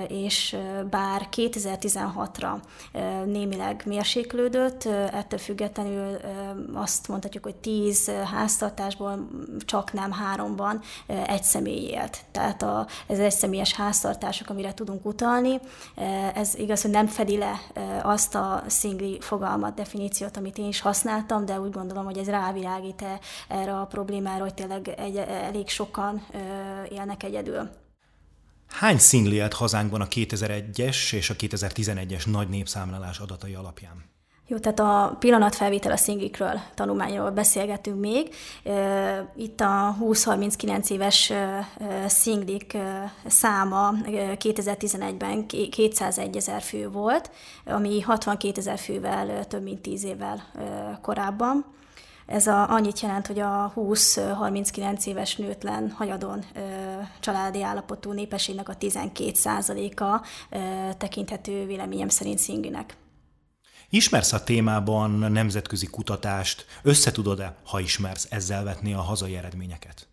és 0.07 0.55
bár 0.89 1.27
2016-ra 1.35 2.53
némileg 3.25 3.83
mérséklődött, 3.85 4.85
ettől 5.11 5.39
függetlenül 5.39 6.17
azt 6.73 7.07
mondhatjuk, 7.07 7.43
hogy 7.43 7.55
10 7.55 8.11
háztartásból 8.31 9.27
csak 9.65 9.93
nem 9.93 10.11
háromban 10.11 10.81
egy 11.07 11.43
személy 11.43 11.87
élt. 11.89 12.17
Tehát 12.31 12.61
a, 12.61 12.87
ez 13.07 13.19
egy 13.19 13.31
személyes 13.31 13.73
háztartások, 13.73 14.49
amire 14.49 14.73
tudunk 14.73 15.05
utalni. 15.05 15.38
Ez 16.33 16.55
igaz, 16.55 16.81
hogy 16.81 16.91
nem 16.91 17.07
fedi 17.07 17.37
le 17.37 17.61
azt 18.03 18.35
a 18.35 18.63
szingli 18.67 19.17
fogalmat, 19.21 19.73
definíciót, 19.73 20.37
amit 20.37 20.57
én 20.57 20.67
is 20.67 20.81
használtam, 20.81 21.45
de 21.45 21.59
úgy 21.59 21.71
gondolom, 21.71 22.05
hogy 22.05 22.17
ez 22.17 22.29
rávilágít 22.29 23.05
erre 23.47 23.79
a 23.79 23.85
problémára, 23.85 24.43
hogy 24.43 24.53
tényleg 24.53 24.87
egy, 24.87 25.17
elég 25.17 25.69
sokan 25.69 26.25
élnek 26.89 27.23
egyedül. 27.23 27.69
Hány 28.67 28.97
szingli 28.97 29.35
élt 29.35 29.53
hazánkban 29.53 30.01
a 30.01 30.07
2001-es 30.07 31.13
és 31.13 31.29
a 31.29 31.35
2011-es 31.35 32.31
nagy 32.31 32.49
népszámlálás 32.49 33.19
adatai 33.19 33.53
alapján? 33.53 34.17
Jó, 34.49 34.57
tehát 34.57 34.79
a 34.79 35.15
pillanatfelvétel 35.19 35.91
a 35.91 35.97
szinglikről, 35.97 36.59
tanulmányról 36.73 37.31
beszélgetünk 37.31 37.99
még. 37.99 38.35
Itt 39.35 39.61
a 39.61 39.95
20-39 40.01 40.89
éves 40.89 41.33
szinglik 42.07 42.77
száma 43.25 43.93
2011-ben 44.05 45.45
201 45.69 46.35
ezer 46.35 46.61
fő 46.61 46.89
volt, 46.89 47.31
ami 47.65 48.01
62 48.01 48.59
ezer 48.59 48.77
fővel 48.77 49.45
több 49.47 49.63
mint 49.63 49.81
10 49.81 50.03
évvel 50.03 50.43
korábban. 51.01 51.65
Ez 52.25 52.47
a, 52.47 52.69
annyit 52.69 52.99
jelent, 52.99 53.27
hogy 53.27 53.39
a 53.39 53.73
20-39 53.75 55.05
éves 55.05 55.35
nőtlen 55.35 55.91
hajadon 55.97 56.43
ö, 56.55 56.59
családi 57.19 57.63
állapotú 57.63 58.11
népességnek 58.11 58.69
a 58.69 58.77
12%-a 58.77 60.25
ö, 60.49 60.57
tekinthető 60.97 61.65
véleményem 61.65 62.09
szerint 62.09 62.39
szinglinek. 62.39 62.97
Ismersz 63.89 64.33
a 64.33 64.43
témában 64.43 65.11
nemzetközi 65.11 65.85
kutatást, 65.85 66.65
összetudod-e, 66.81 67.55
ha 67.63 67.79
ismersz, 67.79 68.27
ezzel 68.29 68.63
vetni 68.63 68.93
a 68.93 69.01
hazai 69.01 69.35
eredményeket? 69.35 70.07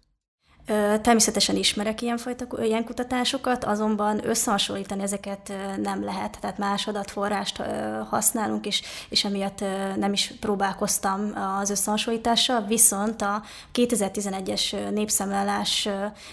Természetesen 1.03 1.57
ismerek 1.57 2.03
ilyenfajta, 2.03 2.47
ilyen 2.63 2.85
kutatásokat, 2.85 3.65
azonban 3.65 4.29
összehasonlítani 4.29 5.03
ezeket 5.03 5.53
nem 5.83 6.05
lehet, 6.05 6.39
tehát 6.41 6.59
más 6.59 6.87
adatforrást 6.87 7.63
használunk, 8.09 8.67
és, 8.67 8.83
és 9.09 9.25
emiatt 9.25 9.65
nem 9.97 10.13
is 10.13 10.35
próbálkoztam 10.41 11.33
az 11.61 11.71
összehasonlítással, 11.71 12.63
viszont 12.63 13.23
a 13.23 13.43
2011-es 13.75 14.91
népszámlálás 14.91 15.89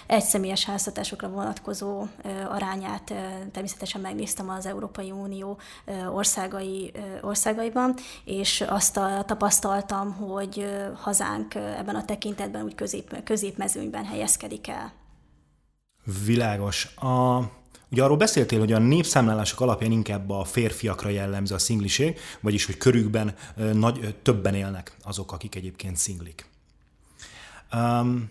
egyszemélyes 0.06 0.64
háztatásokra 0.64 1.28
vonatkozó 1.28 2.04
arányát 2.48 3.14
természetesen 3.52 4.00
megnéztem 4.00 4.48
az 4.48 4.66
Európai 4.66 5.10
Unió 5.10 5.58
országai, 6.12 6.92
országaiban, 7.22 7.94
és 8.24 8.64
azt 8.68 9.00
tapasztaltam, 9.26 10.12
hogy 10.12 10.66
hazánk 11.00 11.54
ebben 11.54 11.94
a 11.94 12.04
tekintetben 12.04 12.64
úgy 12.64 12.74
közép, 12.74 13.22
középmezőnyben 13.24 14.04
helyez 14.04 14.22
helyezkedik 14.24 14.68
el. 14.68 14.92
Világos. 16.24 16.84
A, 16.96 17.38
ugye 17.90 18.02
arról 18.02 18.16
beszéltél, 18.16 18.58
hogy 18.58 18.72
a 18.72 18.78
népszámlálások 18.78 19.60
alapján 19.60 19.90
inkább 19.90 20.30
a 20.30 20.44
férfiakra 20.44 21.08
jellemző 21.08 21.54
a 21.54 21.58
szingliség, 21.58 22.18
vagyis 22.40 22.64
hogy 22.64 22.76
körükben 22.76 23.34
nagy, 23.72 24.16
többen 24.22 24.54
élnek 24.54 24.96
azok, 25.02 25.32
akik 25.32 25.54
egyébként 25.54 25.96
szinglik. 25.96 26.46
Um, 27.72 28.30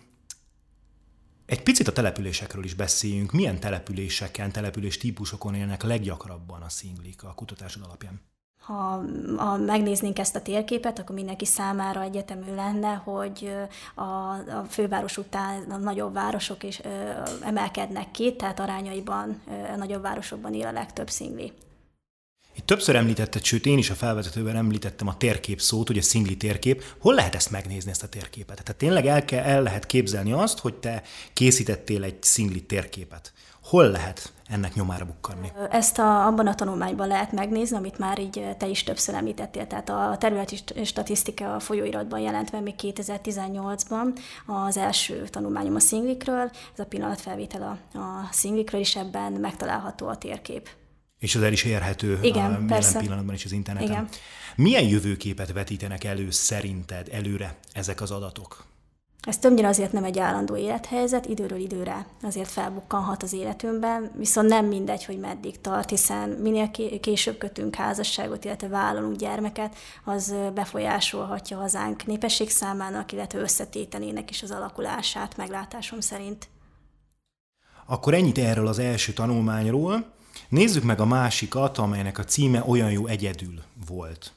egy 1.46 1.62
picit 1.62 1.88
a 1.88 1.92
településekről 1.92 2.64
is 2.64 2.74
beszéljünk. 2.74 3.32
Milyen 3.32 3.60
településeken, 3.60 4.52
település 4.52 4.98
típusokon 4.98 5.54
élnek 5.54 5.82
leggyakrabban 5.82 6.62
a 6.62 6.68
szinglik 6.68 7.22
a 7.22 7.34
kutatásod 7.34 7.82
alapján? 7.82 8.20
Ha, 8.66 9.04
ha 9.36 9.56
megnéznénk 9.56 10.18
ezt 10.18 10.36
a 10.36 10.42
térképet, 10.42 10.98
akkor 10.98 11.14
mindenki 11.14 11.44
számára 11.44 12.02
egyetemű 12.02 12.54
lenne, 12.54 12.92
hogy 13.04 13.52
a, 13.94 14.02
a 14.02 14.66
főváros 14.68 15.16
után 15.16 15.62
a 15.70 15.76
nagyobb 15.76 16.12
városok 16.12 16.62
is 16.62 16.80
ö, 16.84 16.88
emelkednek 17.40 18.10
ki, 18.10 18.36
tehát 18.36 18.60
arányaiban 18.60 19.40
ö, 19.48 19.72
a 19.72 19.76
nagyobb 19.76 20.02
városokban 20.02 20.54
él 20.54 20.66
a 20.66 20.72
legtöbb 20.72 21.10
szingli. 21.10 21.52
Itt 22.56 22.66
többször 22.66 22.96
említetted, 22.96 23.44
sőt 23.44 23.66
én 23.66 23.78
is 23.78 23.90
a 23.90 23.94
felvezetőben 23.94 24.56
említettem 24.56 25.08
a 25.08 25.16
térkép 25.16 25.60
szót, 25.60 25.90
ugye 25.90 26.02
szingli 26.02 26.36
térkép. 26.36 26.84
Hol 26.98 27.14
lehet 27.14 27.34
ezt 27.34 27.50
megnézni, 27.50 27.90
ezt 27.90 28.02
a 28.02 28.08
térképet? 28.08 28.62
Tehát 28.62 28.76
tényleg 28.76 29.06
el, 29.06 29.24
kell, 29.24 29.42
el 29.42 29.62
lehet 29.62 29.86
képzelni 29.86 30.32
azt, 30.32 30.58
hogy 30.58 30.74
te 30.74 31.02
készítettél 31.32 32.02
egy 32.02 32.22
szingli 32.22 32.62
térképet. 32.62 33.32
Hol 33.74 33.90
lehet 33.90 34.32
ennek 34.46 34.74
nyomára 34.74 35.04
bukkanni? 35.04 35.52
Ezt 35.70 35.98
a, 35.98 36.26
abban 36.26 36.46
a 36.46 36.54
tanulmányban 36.54 37.06
lehet 37.06 37.32
megnézni, 37.32 37.76
amit 37.76 37.98
már 37.98 38.18
így 38.18 38.56
te 38.58 38.66
is 38.66 38.82
többször 38.82 39.14
említettél. 39.14 39.66
Tehát 39.66 39.88
a 39.88 40.16
területi 40.18 40.56
statisztika 40.84 41.54
a 41.54 41.60
folyóiratban 41.60 42.20
jelent 42.20 42.52
meg 42.52 42.62
még 42.62 42.74
2018-ban 42.82 44.18
az 44.46 44.76
első 44.76 45.24
tanulmányom 45.28 45.74
a 45.74 45.80
szinglikről. 45.80 46.50
Ez 46.72 46.78
a 46.78 46.84
pillanatfelvétel 46.84 47.62
a, 47.62 47.98
a 47.98 48.28
szinglikről, 48.30 48.80
és 48.80 48.96
ebben 48.96 49.32
megtalálható 49.32 50.06
a 50.08 50.16
térkép. 50.16 50.68
És 51.18 51.34
az 51.34 51.42
el 51.42 51.52
is 51.52 51.64
érhető 51.64 52.18
Igen, 52.22 52.44
a 52.44 52.74
jelen 52.74 52.98
pillanatban 52.98 53.34
is 53.34 53.44
az 53.44 53.52
interneten. 53.52 53.90
Igen. 53.90 54.08
Milyen 54.56 54.84
jövőképet 54.84 55.52
vetítenek 55.52 56.04
elő 56.04 56.30
szerinted 56.30 57.08
előre 57.12 57.56
ezek 57.72 58.00
az 58.00 58.10
adatok? 58.10 58.64
Ez 59.24 59.38
többnyire 59.38 59.68
azért 59.68 59.92
nem 59.92 60.04
egy 60.04 60.18
állandó 60.18 60.56
élethelyzet, 60.56 61.26
időről 61.26 61.58
időre 61.58 62.06
azért 62.22 62.48
felbukkanhat 62.48 63.22
az 63.22 63.32
életünkben, 63.32 64.10
viszont 64.16 64.48
nem 64.48 64.66
mindegy, 64.66 65.04
hogy 65.04 65.18
meddig 65.18 65.60
tart, 65.60 65.90
hiszen 65.90 66.28
minél 66.28 66.70
később 67.00 67.38
kötünk 67.38 67.74
házasságot, 67.74 68.44
illetve 68.44 68.68
vállalunk 68.68 69.16
gyermeket, 69.16 69.76
az 70.04 70.34
befolyásolhatja 70.54 71.56
hazánk 71.56 72.06
népesség 72.06 72.50
számának, 72.50 73.12
illetve 73.12 73.38
összetételének 73.38 74.30
is 74.30 74.42
az 74.42 74.50
alakulását, 74.50 75.36
meglátásom 75.36 76.00
szerint. 76.00 76.48
Akkor 77.86 78.14
ennyit 78.14 78.38
erről 78.38 78.66
az 78.66 78.78
első 78.78 79.12
tanulmányról. 79.12 80.12
Nézzük 80.48 80.82
meg 80.82 81.00
a 81.00 81.04
másikat, 81.04 81.78
amelynek 81.78 82.18
a 82.18 82.24
címe 82.24 82.62
Olyan 82.66 82.90
jó 82.90 83.06
egyedül 83.06 83.62
volt. 83.86 84.32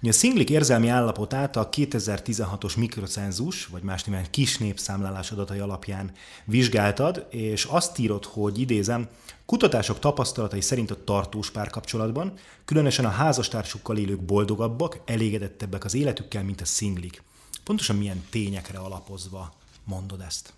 Ugye 0.00 0.10
a 0.10 0.14
szinglik 0.14 0.50
érzelmi 0.50 0.88
állapotát 0.88 1.56
a 1.56 1.68
2016-os 1.68 2.76
mikrocenzus, 2.76 3.66
vagy 3.66 3.82
más 3.82 4.04
néven 4.04 4.30
kis 4.30 4.58
népszámlálás 4.58 5.30
adatai 5.30 5.58
alapján 5.58 6.12
vizsgáltad, 6.44 7.26
és 7.30 7.64
azt 7.64 7.98
írod, 7.98 8.24
hogy 8.24 8.60
idézem, 8.60 9.08
kutatások 9.46 9.98
tapasztalatai 9.98 10.60
szerint 10.60 10.90
a 10.90 11.04
tartós 11.04 11.50
párkapcsolatban, 11.50 12.32
különösen 12.64 13.04
a 13.04 13.08
házastársukkal 13.08 13.96
élők 13.96 14.20
boldogabbak, 14.20 15.00
elégedettebbek 15.04 15.84
az 15.84 15.94
életükkel, 15.94 16.44
mint 16.44 16.60
a 16.60 16.64
szinglik. 16.64 17.22
Pontosan 17.64 17.96
milyen 17.96 18.24
tényekre 18.30 18.78
alapozva 18.78 19.52
mondod 19.84 20.20
ezt? 20.20 20.52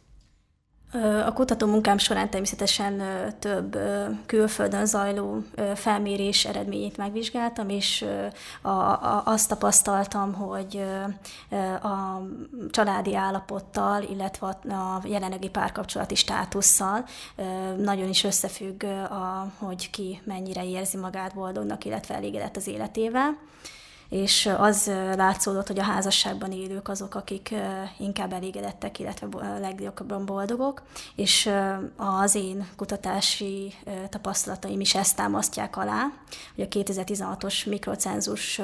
A 1.26 1.33
kutató 1.33 1.66
munkám 1.66 1.98
során 1.98 2.31
természetesen 2.31 3.03
több 3.38 3.79
külföldön 4.26 4.87
zajló 4.87 5.42
felmérés 5.74 6.44
eredményét 6.44 6.96
megvizsgáltam, 6.96 7.68
és 7.68 8.05
azt 9.24 9.48
tapasztaltam, 9.48 10.35
hogy 10.35 10.85
a 11.83 12.22
családi 12.70 13.14
állapottal, 13.14 14.03
illetve 14.03 14.46
a 14.68 15.00
jelenlegi 15.05 15.48
párkapcsolati 15.48 16.14
státusszal 16.14 17.05
nagyon 17.76 18.09
is 18.09 18.24
összefügg, 18.24 18.85
hogy 19.59 19.90
ki 19.90 20.20
mennyire 20.24 20.64
érzi 20.64 20.96
magát 20.96 21.35
boldognak, 21.35 21.85
illetve 21.85 22.14
elégedett 22.14 22.57
az 22.57 22.66
életével 22.66 23.37
és 24.10 24.50
az 24.58 24.90
látszódott, 25.16 25.66
hogy 25.66 25.78
a 25.78 25.82
házasságban 25.82 26.52
élők 26.52 26.88
azok, 26.88 27.14
akik 27.14 27.54
inkább 27.98 28.32
elégedettek, 28.32 28.98
illetve 28.98 29.58
legjobban 29.58 30.26
boldogok, 30.26 30.82
és 31.16 31.50
az 31.96 32.34
én 32.34 32.68
kutatási 32.76 33.74
tapasztalataim 34.08 34.80
is 34.80 34.94
ezt 34.94 35.16
támasztják 35.16 35.76
alá, 35.76 36.06
hogy 36.54 36.64
a 36.64 36.68
2016-os 36.68 37.68
mikrocenzus 37.68 38.60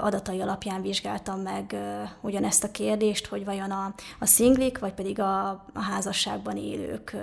adatai 0.00 0.40
alapján 0.40 0.82
vizsgáltam 0.82 1.40
meg 1.40 1.76
ugyanezt 2.20 2.64
a 2.64 2.70
kérdést, 2.70 3.26
hogy 3.26 3.44
vajon 3.44 3.70
a, 3.70 3.94
a 4.18 4.26
szinglik, 4.26 4.78
vagy 4.78 4.92
pedig 4.92 5.20
a, 5.20 5.48
a 5.72 5.80
házasságban 5.80 6.56
élők 6.56 7.16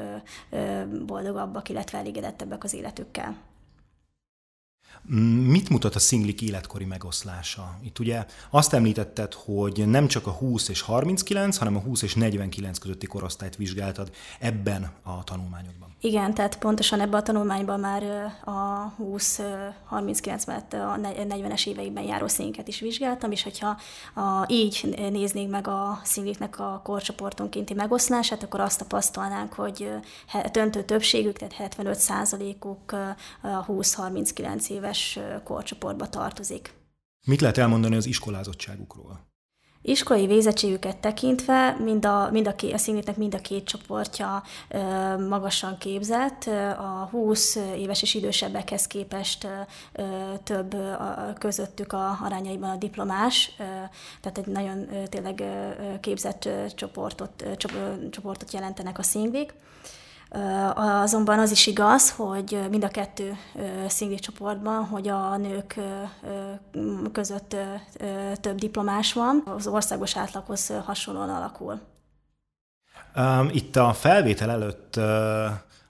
boldogabbak, 1.05 1.69
illetve 1.69 1.97
elégedettebbek 1.97 2.63
az 2.63 2.73
életükkel. 2.73 3.50
Mit 5.45 5.69
mutat 5.69 5.95
a 5.95 5.99
szinglik 5.99 6.41
életkori 6.41 6.85
megoszlása? 6.85 7.77
Itt 7.83 7.99
ugye 7.99 8.25
azt 8.49 8.73
említetted, 8.73 9.33
hogy 9.33 9.87
nem 9.87 10.07
csak 10.07 10.27
a 10.27 10.31
20 10.31 10.69
és 10.69 10.81
39, 10.81 11.57
hanem 11.57 11.75
a 11.75 11.79
20 11.79 12.01
és 12.01 12.15
49 12.15 12.77
közötti 12.77 13.07
korosztályt 13.07 13.55
vizsgáltad 13.55 14.11
ebben 14.39 14.91
a 15.03 15.23
tanulmányodban. 15.23 15.89
Igen, 16.03 16.33
tehát 16.33 16.57
pontosan 16.57 16.99
ebben 16.99 17.19
a 17.19 17.23
tanulmányban 17.23 17.79
már 17.79 18.03
a 18.45 18.93
20-39 19.03 20.47
mellett 20.47 20.73
a 20.73 20.97
40-es 21.01 21.67
éveiben 21.67 22.03
járó 22.03 22.27
színket 22.27 22.67
is 22.67 22.79
vizsgáltam, 22.79 23.31
és 23.31 23.43
hogyha 23.43 23.79
a, 24.15 24.45
így 24.47 24.95
néznénk 25.11 25.51
meg 25.51 25.67
a 25.67 25.99
szingliknek 26.03 26.59
a 26.59 26.81
korcsoportonkénti 26.83 27.73
megoszlását, 27.73 28.43
akkor 28.43 28.59
azt 28.59 28.79
tapasztalnánk, 28.79 29.53
hogy 29.53 29.89
döntő 30.51 30.83
többségük, 30.83 31.37
tehát 31.37 31.53
75 31.53 32.09
uk 32.61 32.91
a 33.41 33.65
20-39 33.65 34.65
éves 34.91 35.19
korcsoportba 35.43 36.09
tartozik. 36.09 36.73
Mit 37.25 37.41
lehet 37.41 37.57
elmondani 37.57 37.95
az 37.95 38.05
iskolázottságukról? 38.05 39.29
Iskolai 39.83 40.27
végzettségüket 40.27 40.97
tekintve 40.97 41.77
mind 41.79 42.05
a, 42.05 42.29
mind 42.31 42.47
a, 42.47 42.55
két, 42.55 42.73
a 42.73 42.77
színvétnek 42.77 43.17
mind 43.17 43.33
a 43.33 43.39
két 43.39 43.63
csoportja 43.63 44.43
ö, 44.69 44.77
magasan 45.27 45.77
képzett. 45.77 46.43
A 46.77 47.07
20 47.11 47.55
éves 47.55 48.01
és 48.01 48.13
idősebbekhez 48.13 48.87
képest 48.87 49.47
ö, 49.93 50.03
több 50.43 50.73
a, 50.73 51.33
közöttük 51.39 51.93
a 51.93 52.17
arányaiban 52.23 52.69
a 52.69 52.75
diplomás, 52.75 53.55
ö, 53.59 53.63
tehát 54.21 54.37
egy 54.37 54.45
nagyon 54.45 54.93
ö, 54.93 55.07
tényleg 55.07 55.39
ö, 55.39 55.99
képzett 55.99 56.45
ö, 56.45 56.65
csoportot, 56.75 57.41
ö, 57.41 57.55
csoportot 58.09 58.53
jelentenek 58.53 58.99
a 58.99 59.03
színvik. 59.03 59.53
Azonban 60.75 61.39
az 61.39 61.51
is 61.51 61.67
igaz, 61.67 62.11
hogy 62.11 62.59
mind 62.69 62.83
a 62.83 62.87
kettő 62.87 63.37
szingli 63.87 64.19
csoportban, 64.19 64.85
hogy 64.85 65.07
a 65.07 65.37
nők 65.37 65.79
között 67.11 67.55
több 68.35 68.57
diplomás 68.57 69.13
van, 69.13 69.43
az 69.45 69.67
országos 69.67 70.17
átlaghoz 70.17 70.73
hasonlóan 70.85 71.29
alakul. 71.29 71.79
Itt 73.51 73.75
a 73.75 73.93
felvétel 73.93 74.49
előtt 74.49 74.95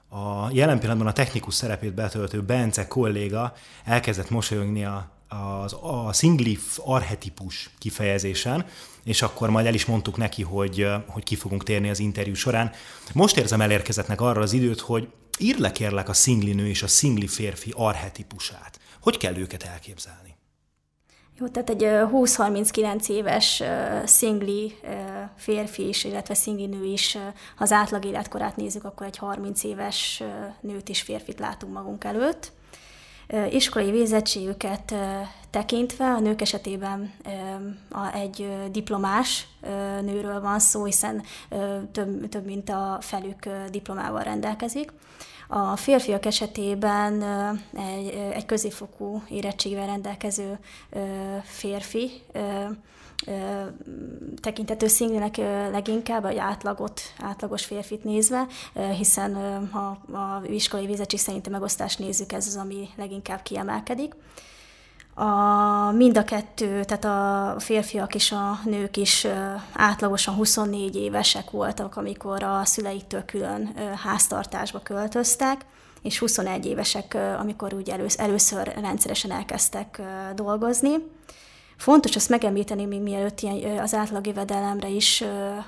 a 0.10 0.50
jelen 0.52 0.80
pillanatban 0.80 1.08
a 1.08 1.14
technikus 1.14 1.54
szerepét 1.54 1.94
betöltő 1.94 2.42
Bence 2.42 2.88
kolléga 2.88 3.54
elkezdett 3.86 4.30
mosolyogni 4.30 4.86
a, 4.86 5.10
a, 5.32 6.08
a 6.08 6.14
singlif 6.14 6.80
arhetipus 6.86 7.70
kifejezésen, 7.78 8.66
és 9.04 9.22
akkor 9.22 9.50
majd 9.50 9.66
el 9.66 9.74
is 9.74 9.86
mondtuk 9.86 10.18
neki, 10.18 10.44
hogy, 10.44 10.88
hogy 11.08 11.24
ki 11.24 11.36
fogunk 11.36 11.64
térni 11.64 11.90
az 11.90 12.00
interjú 12.00 12.34
során. 12.34 12.72
Most 13.14 13.38
érzem 13.38 13.62
elérkezettnek 13.62 14.22
arra 14.22 14.42
az 14.42 14.54
időt, 14.54 14.80
hogy 14.80 15.08
ír 15.40 15.58
le 15.60 15.72
kérlek 15.72 16.10
a 16.10 16.14
szingli 16.14 16.54
nő 16.54 16.68
és 16.68 16.84
a 16.84 16.88
szingli 16.88 17.28
férfi 17.28 17.74
arhetipusát. 17.76 18.80
Hogy 19.02 19.18
kell 19.18 19.36
őket 19.36 19.64
elképzelni? 19.64 20.36
Jó, 21.40 21.48
tehát 21.48 21.70
egy 21.70 21.84
20-39 21.84 23.10
éves 23.10 23.64
szingli 24.06 24.76
férfi 25.36 25.88
is, 25.88 26.04
illetve 26.04 26.34
szingli 26.34 26.66
nő 26.66 26.84
is, 26.84 27.14
ha 27.56 27.64
az 27.64 27.72
átlag 27.72 28.06
életkorát 28.06 28.56
nézzük, 28.56 28.84
akkor 28.84 29.06
egy 29.06 29.18
30 29.18 29.64
éves 29.64 30.24
nőt 30.62 30.90
és 30.90 31.02
férfit 31.02 31.40
látunk 31.40 31.74
magunk 31.74 32.04
előtt. 32.04 32.52
Iskolai 33.50 33.92
végzettségüket 33.92 34.94
tekintve 35.50 36.06
a 36.06 36.20
nők 36.20 36.42
esetében 36.42 37.14
egy 38.14 38.50
diplomás 38.72 39.48
nőről 40.02 40.42
van 40.42 40.60
szó, 40.60 40.84
hiszen 40.84 41.24
több, 41.92 42.30
több 42.30 42.46
mint 42.46 42.70
a 42.70 42.98
felük 43.02 43.50
diplomával 43.70 44.24
rendelkezik. 44.24 44.92
A 45.54 45.76
férfiak 45.76 46.26
esetében 46.26 47.24
egy, 47.74 48.08
egy 48.34 48.46
középfokú 48.46 49.24
érettségvel 49.30 49.86
rendelkező 49.86 50.60
férfi 51.44 52.12
tekintető 54.42 54.88
szinglének 54.88 55.38
leginkább, 55.72 56.22
vagy 56.22 56.38
átlagot, 56.38 57.02
átlagos 57.20 57.66
férfit 57.66 58.04
nézve, 58.04 58.48
hiszen 58.98 59.36
ha 59.72 59.88
a 60.18 60.42
iskolai 60.46 60.86
végzettség 60.86 61.20
szerint 61.20 61.48
a 61.48 61.50
megosztást 61.50 62.00
nézzük, 62.00 62.32
ez 62.32 62.48
az, 62.48 62.56
ami 62.56 62.90
leginkább 62.96 63.42
kiemelkedik. 63.42 64.14
A, 65.14 65.92
mind 65.92 66.18
a 66.18 66.24
kettő, 66.24 66.84
tehát 66.84 67.06
a 67.06 67.60
férfiak 67.60 68.16
és 68.16 68.32
a 68.32 68.60
nők 68.64 68.98
is 68.98 69.28
átlagosan 69.74 70.36
24 70.36 70.96
évesek 70.96 71.50
voltak, 71.50 71.96
amikor 71.96 72.44
a 72.44 72.62
szüleiktől 72.66 73.26
külön 73.26 73.74
háztartásba 74.04 74.80
költöztek, 74.80 75.66
és 76.02 76.20
21 76.20 76.66
évesek, 76.66 77.18
amikor 77.40 77.74
úgy 77.74 77.94
először 78.18 78.74
rendszeresen 78.82 79.32
elkezdtek 79.32 80.02
dolgozni. 80.36 80.96
Fontos 81.82 82.16
azt 82.16 82.30
megemlíteni, 82.30 82.86
még 82.86 83.02
mielőtt 83.02 83.40
ilyen, 83.40 83.78
az 83.78 83.94
átlag 83.94 84.28
jövedelemre 84.28 84.88
is 84.88 85.24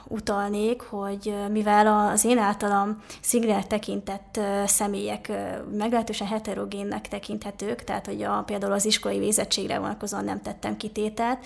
utalnék, 0.07 0.81
hogy 0.81 1.33
mivel 1.51 2.09
az 2.11 2.25
én 2.25 2.37
általam 2.37 3.01
szigler 3.21 3.67
tekintett 3.67 4.39
személyek 4.65 5.31
meglehetősen 5.77 6.27
heterogénnek 6.27 7.07
tekinthetők, 7.07 7.83
tehát 7.83 8.05
hogy 8.05 8.23
a, 8.23 8.43
például 8.45 8.73
az 8.73 8.85
iskolai 8.85 9.19
végzettségre 9.19 9.79
vonatkozóan 9.79 10.23
nem 10.23 10.41
tettem 10.41 10.77
kitételt, 10.77 11.45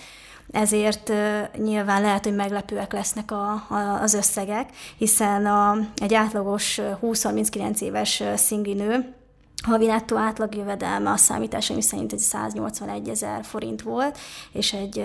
ezért 0.50 1.12
nyilván 1.56 2.02
lehet, 2.02 2.24
hogy 2.24 2.34
meglepőek 2.34 2.92
lesznek 2.92 3.30
a, 3.30 3.50
a, 3.68 3.98
az 4.02 4.14
összegek, 4.14 4.70
hiszen 4.98 5.46
a, 5.46 5.78
egy 5.96 6.14
átlagos 6.14 6.80
20-39 7.02 7.80
éves 7.80 8.22
szingli 8.36 8.74
nő 8.74 9.17
havi 9.62 9.86
nettó 9.86 10.16
jövedelme 10.50 11.10
a 11.10 11.16
számításaim 11.16 11.80
szerint 11.80 12.12
egy 12.12 12.18
181 12.18 13.08
ezer 13.08 13.44
forint 13.44 13.82
volt, 13.82 14.18
és 14.52 14.72
egy 14.72 15.04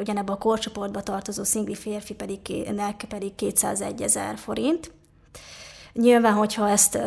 ugyanebben 0.00 0.34
a 0.34 0.38
korcsoportba 0.38 1.02
tartozó 1.02 1.44
szingli 1.44 1.74
férfi 1.74 2.14
pedig, 2.14 2.38
pedig 3.08 3.34
201 3.34 4.02
ezer 4.02 4.38
forint. 4.38 4.92
Nyilván, 5.92 6.32
hogyha 6.32 6.68
ezt 6.68 6.98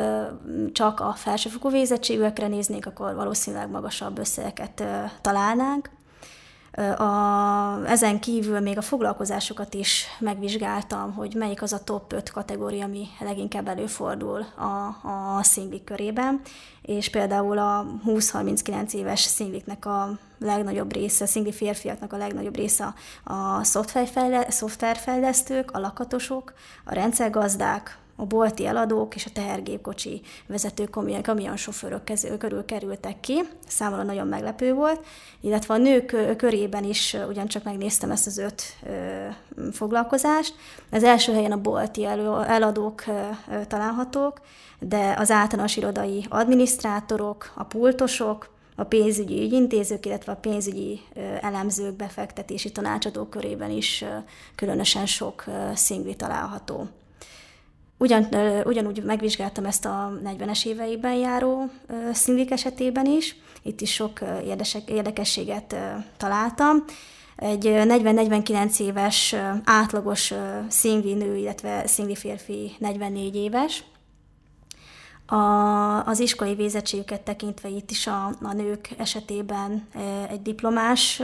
csak 0.72 1.00
a 1.00 1.14
felsőfokú 1.16 1.70
végzettségűekre 1.70 2.48
néznék, 2.48 2.86
akkor 2.86 3.16
valószínűleg 3.16 3.70
magasabb 3.70 4.18
összegeket 4.18 4.84
találnánk. 5.22 5.90
A, 6.98 7.86
ezen 7.86 8.20
kívül 8.20 8.60
még 8.60 8.78
a 8.78 8.82
foglalkozásokat 8.82 9.74
is 9.74 10.06
megvizsgáltam, 10.20 11.14
hogy 11.14 11.34
melyik 11.36 11.62
az 11.62 11.74
a 11.74 11.84
top 11.84 12.14
5 12.14 12.32
kategória, 12.32 12.86
ami 12.86 13.08
leginkább 13.20 13.68
előfordul 13.68 14.46
a, 14.56 15.08
a 15.38 15.44
szingvik 15.44 15.84
körében, 15.84 16.42
és 16.82 17.10
például 17.10 17.58
a 17.58 17.86
20-39 18.06 18.94
éves 18.94 19.20
szingviknek 19.20 19.86
a 19.86 20.18
legnagyobb 20.40 20.94
része, 20.94 21.24
a 21.24 21.28
szingvi 21.28 21.52
férfiaknak 21.52 22.14
a 22.14 22.18
legnagyobb 22.18 22.56
része 22.56 22.94
a 23.24 23.64
szoftverfejlesztők, 24.50 25.72
a 25.72 25.80
lakatosok, 25.80 26.54
a 26.84 26.94
rendszergazdák, 26.94 27.98
a 28.24 28.26
bolti 28.26 28.66
eladók 28.66 29.16
és 29.16 29.26
a 29.26 29.30
tehergépkocsi 29.34 30.22
vezetők, 30.48 30.90
kamion, 30.90 31.22
kamionsofőrök 31.22 32.12
körül 32.38 32.66
kerültek 32.66 33.20
ki. 33.20 33.42
Számomra 33.68 34.04
nagyon 34.04 34.28
meglepő 34.28 34.74
volt, 34.74 35.06
illetve 35.42 35.74
a 35.74 35.78
nők 35.78 36.36
körében 36.38 36.84
is 36.84 37.18
ugyancsak 37.30 37.64
megnéztem 37.64 38.12
ezt 38.12 38.28
az 38.28 38.38
öt 38.38 38.64
foglalkozást. 39.72 40.56
Az 40.92 41.04
első 41.04 41.34
helyen 41.34 41.52
a 41.52 41.62
bolti 41.62 42.06
eladók 42.06 43.04
találhatók, 43.68 44.42
de 44.80 45.16
az 45.18 45.32
általános 45.32 45.78
irodai 45.78 46.26
adminisztrátorok, 46.30 47.54
a 47.56 47.64
pultosok, 47.64 48.52
a 48.76 48.84
pénzügyi 48.84 49.42
ügyintézők, 49.42 50.06
illetve 50.06 50.32
a 50.32 50.36
pénzügyi 50.36 51.02
elemzők, 51.42 51.96
befektetési 51.96 52.72
tanácsadók 52.72 53.30
körében 53.30 53.72
is 53.72 54.06
különösen 54.56 55.06
sok 55.06 55.46
szingvi 55.74 56.16
található. 56.16 56.88
Ugyan, 58.04 58.28
ugyanúgy 58.64 59.04
megvizsgáltam 59.04 59.66
ezt 59.66 59.86
a 59.86 60.20
40-es 60.26 60.66
éveiben 60.66 61.14
járó 61.14 61.70
szindik 62.14 62.52
esetében 62.52 63.06
is, 63.06 63.36
itt 63.62 63.82
is 63.82 63.94
sok 63.94 64.20
érdekességet 64.88 65.76
találtam. 66.18 66.84
Egy 67.36 67.66
40-49 67.66 68.80
éves 68.80 69.36
átlagos 69.64 70.34
színvi 70.68 71.14
nő, 71.14 71.36
illetve 71.36 71.88
színvi 71.88 72.16
férfi 72.16 72.72
44 72.78 73.36
éves, 73.36 73.84
a, 75.34 76.06
az 76.06 76.20
iskolai 76.20 76.56
végzettségüket 76.56 77.22
tekintve 77.22 77.70
itt 77.70 77.92
is 77.92 78.08
a, 78.08 78.32
a 78.42 78.54
nők 78.54 78.90
esetében 78.98 79.88
egy 80.30 80.42
diplomás 80.42 81.22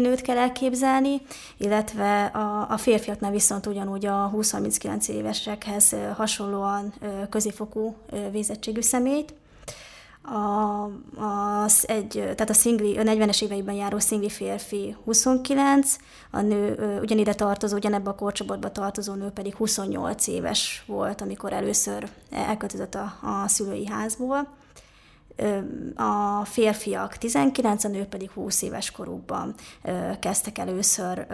nőt 0.00 0.20
kell 0.20 0.36
elképzelni, 0.36 1.20
illetve 1.56 2.24
a, 2.24 2.66
a 2.70 2.76
férfiaknál 2.76 3.30
viszont 3.30 3.66
ugyanúgy 3.66 4.06
a 4.06 4.32
20-39 4.36 5.08
évesekhez 5.08 5.96
hasonlóan 6.16 6.92
középfokú 7.30 7.96
végzettségű 8.30 8.80
szemét 8.80 9.34
a, 10.26 10.90
az 11.64 11.88
egy, 11.88 12.08
tehát 12.08 12.50
a, 12.50 12.54
szingli, 12.54 12.96
a 12.98 13.02
40-es 13.02 13.42
éveiben 13.42 13.74
járó 13.74 13.98
szingli 13.98 14.28
férfi 14.28 14.96
29, 15.04 15.96
a 16.30 16.40
nő 16.40 16.98
ugyanide 17.02 17.34
tartozó, 17.34 17.76
ugyanebbe 17.76 18.10
a 18.10 18.14
korcsoportba 18.14 18.72
tartozó 18.72 19.14
nő 19.14 19.28
pedig 19.28 19.54
28 19.54 20.26
éves 20.26 20.84
volt, 20.86 21.20
amikor 21.20 21.52
először 21.52 22.08
elköltözött 22.30 22.94
a, 22.94 23.18
a 23.22 23.48
szülői 23.48 23.86
házból. 23.86 24.48
A 25.94 26.44
férfiak 26.44 27.16
19, 27.16 27.84
a 27.84 27.88
nő 27.88 28.04
pedig 28.04 28.30
20 28.30 28.62
éves 28.62 28.90
korukban 28.90 29.54
kezdtek 30.20 30.58
először 30.58 31.26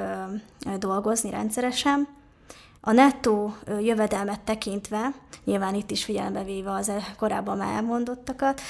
dolgozni 0.78 1.30
rendszeresen 1.30 2.08
a 2.84 2.92
nettó 2.92 3.54
jövedelmet 3.80 4.40
tekintve, 4.40 5.12
nyilván 5.44 5.74
itt 5.74 5.90
is 5.90 6.04
figyelembe 6.04 6.44
véve 6.44 6.70
az 6.70 6.92
korábban 7.18 7.56
már 7.56 7.74
elmondottakat, 7.74 8.60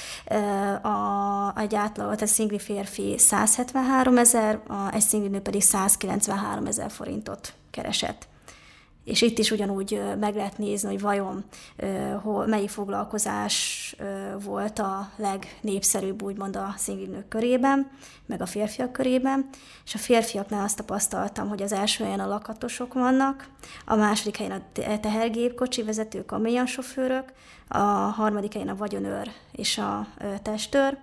a, 0.81 1.59
egy 1.59 1.75
átlag, 1.75 2.21
a 2.21 2.25
szingli 2.25 2.59
férfi 2.59 3.17
173 3.17 4.17
ezer, 4.17 4.59
egy 4.91 5.01
szingli 5.01 5.29
nő 5.29 5.39
pedig 5.39 5.61
193 5.61 6.65
ezer 6.65 6.91
forintot 6.91 7.53
keresett. 7.71 8.27
És 9.03 9.21
itt 9.21 9.37
is 9.37 9.51
ugyanúgy 9.51 10.01
meg 10.19 10.35
lehet 10.35 10.57
nézni, 10.57 10.89
hogy 10.89 11.01
vajon 11.01 11.43
melyik 12.45 12.69
foglalkozás 12.69 13.95
volt 14.43 14.79
a 14.79 15.09
legnépszerűbb, 15.15 16.21
úgymond 16.21 16.55
a 16.55 16.73
szinglinők 16.77 17.27
körében, 17.27 17.91
meg 18.25 18.41
a 18.41 18.45
férfiak 18.45 18.91
körében, 18.91 19.49
és 19.85 19.95
a 19.95 19.97
férfiaknál 19.97 20.63
azt 20.63 20.77
tapasztaltam, 20.77 21.49
hogy 21.49 21.61
az 21.61 21.71
első 21.71 22.03
helyen 22.03 22.19
a 22.19 22.27
lakatosok 22.27 22.93
vannak, 22.93 23.47
a 23.85 23.95
második 23.95 24.37
helyen 24.37 24.63
a 24.75 24.99
tehergépkocsi 24.99 25.83
vezetők, 25.83 26.31
a 26.31 26.65
sofőrök, 26.65 27.33
a 27.67 27.77
harmadik 27.77 28.53
helyen 28.53 28.67
a 28.67 28.75
vagyonőr 28.75 29.31
és 29.51 29.77
a 29.77 30.07
testőr, 30.41 30.97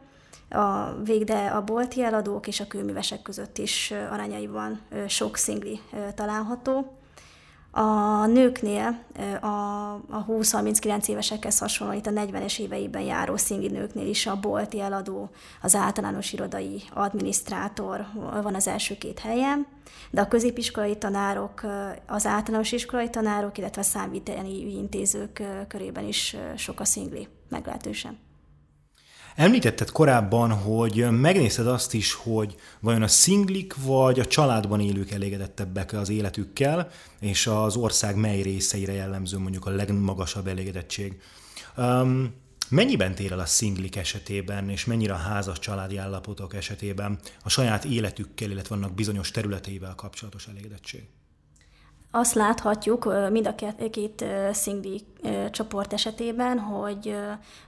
a 0.51 0.95
végde 1.05 1.47
a 1.47 1.65
bolti 1.65 2.03
eladók 2.03 2.47
és 2.47 2.61
a 2.61 2.67
kőművesek 2.67 3.23
között 3.23 3.59
is 3.59 3.93
arányaiban 4.11 4.81
sok 5.09 5.37
szingli 5.37 5.81
található. 6.15 7.00
A 7.71 8.27
nőknél 8.27 8.99
a, 9.41 9.47
a 9.95 10.27
20-39 10.29 11.09
évesekhez 11.09 11.59
hasonlóan 11.59 11.99
itt 11.99 12.07
a 12.07 12.11
40-es 12.11 12.59
éveiben 12.59 13.03
járó 13.03 13.37
szingli 13.37 13.69
nőknél 13.69 14.09
is 14.09 14.27
a 14.27 14.41
bolti 14.41 14.81
eladó, 14.81 15.31
az 15.63 15.75
általános 15.75 16.33
irodai 16.33 16.83
adminisztrátor 16.95 18.07
van 18.43 18.55
az 18.55 18.67
első 18.67 18.99
két 18.99 19.19
helyen, 19.19 19.67
de 20.11 20.21
a 20.21 20.29
középiskolai 20.29 20.97
tanárok, 20.97 21.63
az 22.07 22.27
általános 22.27 22.73
iskolai 22.73 23.11
tanárok, 23.11 23.59
illetve 23.59 23.81
a 23.81 23.85
számviteli 23.85 24.77
intézők 24.77 25.43
körében 25.69 26.05
is 26.05 26.37
sok 26.57 26.81
a 26.81 26.85
szingli, 26.85 27.29
meglehetősen. 27.49 28.30
Említetted 29.37 29.91
korábban, 29.91 30.53
hogy 30.53 31.11
megnézted 31.11 31.67
azt 31.67 31.95
is, 31.95 32.13
hogy 32.13 32.55
vajon 32.81 33.03
a 33.03 33.09
szinglik 33.09 33.75
vagy 33.85 34.21
a 34.21 34.27
családban 34.27 34.81
élők 34.81 35.11
elégedettebbek 35.11 35.93
az 35.93 36.09
életükkel, 36.09 36.91
és 37.21 37.47
az 37.47 37.77
ország 37.77 38.17
mely 38.17 38.43
részeire 38.43 38.93
jellemző 38.93 39.39
mondjuk 39.39 39.67
a 39.67 39.71
legmagasabb 39.71 40.47
elégedettség. 40.47 41.21
Um, 41.77 42.35
mennyiben 42.69 43.15
tér 43.15 43.33
el 43.33 43.39
a 43.39 43.47
szinglik 43.47 43.97
esetében, 43.97 44.69
és 44.69 44.85
mennyire 44.85 45.13
a 45.13 45.17
házas 45.17 45.59
családi 45.59 45.97
állapotok 45.97 46.55
esetében 46.55 47.19
a 47.43 47.49
saját 47.49 47.85
életükkel, 47.85 48.51
illetve 48.51 48.75
vannak 48.75 48.95
bizonyos 48.95 49.31
területeivel 49.31 49.95
kapcsolatos 49.95 50.47
elégedettség? 50.47 51.09
Azt 52.11 52.35
láthatjuk 52.35 53.31
mind 53.31 53.47
a 53.47 53.55
két 53.91 54.25
szingli 54.53 55.05
csoport 55.51 55.93
esetében, 55.93 56.59
hogy 56.59 57.17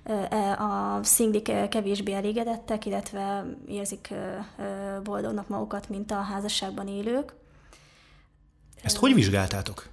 e, 0.04 0.52
a 0.58 1.00
szinglik 1.02 1.68
kevésbé 1.68 2.12
elégedettek, 2.12 2.86
illetve 2.86 3.44
érzik 3.66 4.14
boldognak 5.02 5.48
magukat, 5.48 5.88
mint 5.88 6.10
a 6.10 6.20
házasságban 6.20 6.88
élők. 6.88 7.34
Ezt 8.82 8.96
hogy 8.96 9.14
vizsgáltátok? 9.14 9.90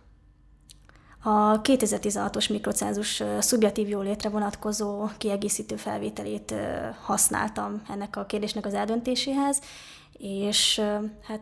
A 1.21 1.61
2016-os 1.61 2.49
mikrocenzus 2.49 3.23
szubjektív 3.39 3.87
jólétre 3.87 4.29
vonatkozó 4.29 5.09
kiegészítő 5.17 5.75
felvételét 5.75 6.53
használtam 7.01 7.81
ennek 7.89 8.15
a 8.15 8.25
kérdésnek 8.25 8.65
az 8.65 8.73
eldöntéséhez, 8.73 9.61
és 10.19 10.81
hát 11.23 11.39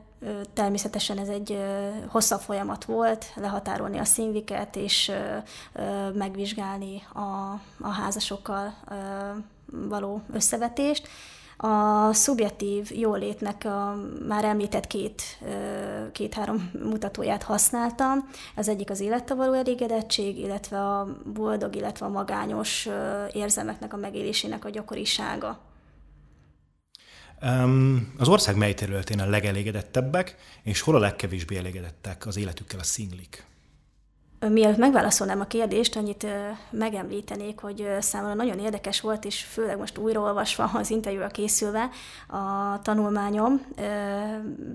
természetesen 0.53 1.17
ez 1.17 1.27
egy 1.27 1.57
hosszabb 2.07 2.39
folyamat 2.39 2.85
volt, 2.85 3.25
lehatárolni 3.35 3.97
a 3.97 4.05
színviket, 4.05 4.75
és 4.75 5.11
megvizsgálni 6.13 7.03
a, 7.13 7.59
a 7.79 7.89
házasokkal 7.89 8.73
való 9.65 10.21
összevetést. 10.33 11.07
A 11.57 12.13
szubjektív 12.13 12.89
jólétnek 12.93 13.65
a 13.65 13.95
már 14.27 14.45
említett 14.45 14.87
két, 14.87 15.21
két-három 16.11 16.71
mutatóját 16.83 17.43
használtam. 17.43 18.29
Az 18.55 18.67
egyik 18.67 18.89
az 18.89 18.99
élettel 18.99 19.35
való 19.35 19.53
elégedettség, 19.53 20.39
illetve 20.39 20.79
a 20.79 21.07
boldog, 21.33 21.75
illetve 21.75 22.05
a 22.05 22.09
magányos 22.09 22.87
érzelmeknek 23.31 23.93
a 23.93 23.97
megélésének 23.97 24.65
a 24.65 24.69
gyakorisága. 24.69 25.66
Az 28.17 28.27
ország 28.27 28.55
mely 28.55 28.73
területén 28.73 29.19
a 29.19 29.29
legelégedettebbek, 29.29 30.35
és 30.63 30.81
hol 30.81 30.95
a 30.95 30.99
legkevésbé 30.99 31.57
elégedettek 31.57 32.25
az 32.25 32.37
életükkel 32.37 32.79
a 32.79 32.83
szinglik? 32.83 33.45
Mielőtt 34.39 34.77
megválaszolnám 34.77 35.39
a 35.39 35.45
kérdést, 35.45 35.95
annyit 35.95 36.27
megemlítenék, 36.69 37.59
hogy 37.59 37.87
számomra 37.99 38.33
nagyon 38.33 38.59
érdekes 38.59 39.01
volt, 39.01 39.25
és 39.25 39.43
főleg 39.43 39.77
most 39.77 39.97
újraolvasva 39.97 40.63
az 40.73 40.89
interjúra 40.89 41.27
készülve 41.27 41.89
a 42.27 42.79
tanulmányom, 42.81 43.65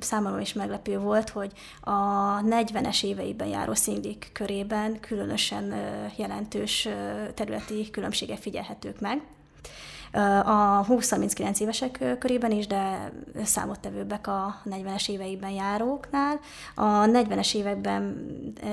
számomra 0.00 0.40
is 0.40 0.52
meglepő 0.52 0.98
volt, 0.98 1.28
hogy 1.28 1.52
a 1.80 1.92
40-es 2.40 3.04
éveiben 3.04 3.48
járó 3.48 3.74
szinglik 3.74 4.30
körében 4.32 5.00
különösen 5.00 5.74
jelentős 6.16 6.88
területi 7.34 7.90
különbségek 7.90 8.38
figyelhetők 8.38 9.00
meg 9.00 9.22
a 10.44 10.84
20-39 10.88 11.60
évesek 11.60 12.16
körében 12.18 12.50
is, 12.50 12.66
de 12.66 13.12
számottevőbbek 13.44 14.26
a 14.26 14.62
40-es 14.64 15.08
éveiben 15.08 15.50
járóknál. 15.50 16.40
A 16.74 16.84
40-es 16.84 17.54
években 17.54 18.26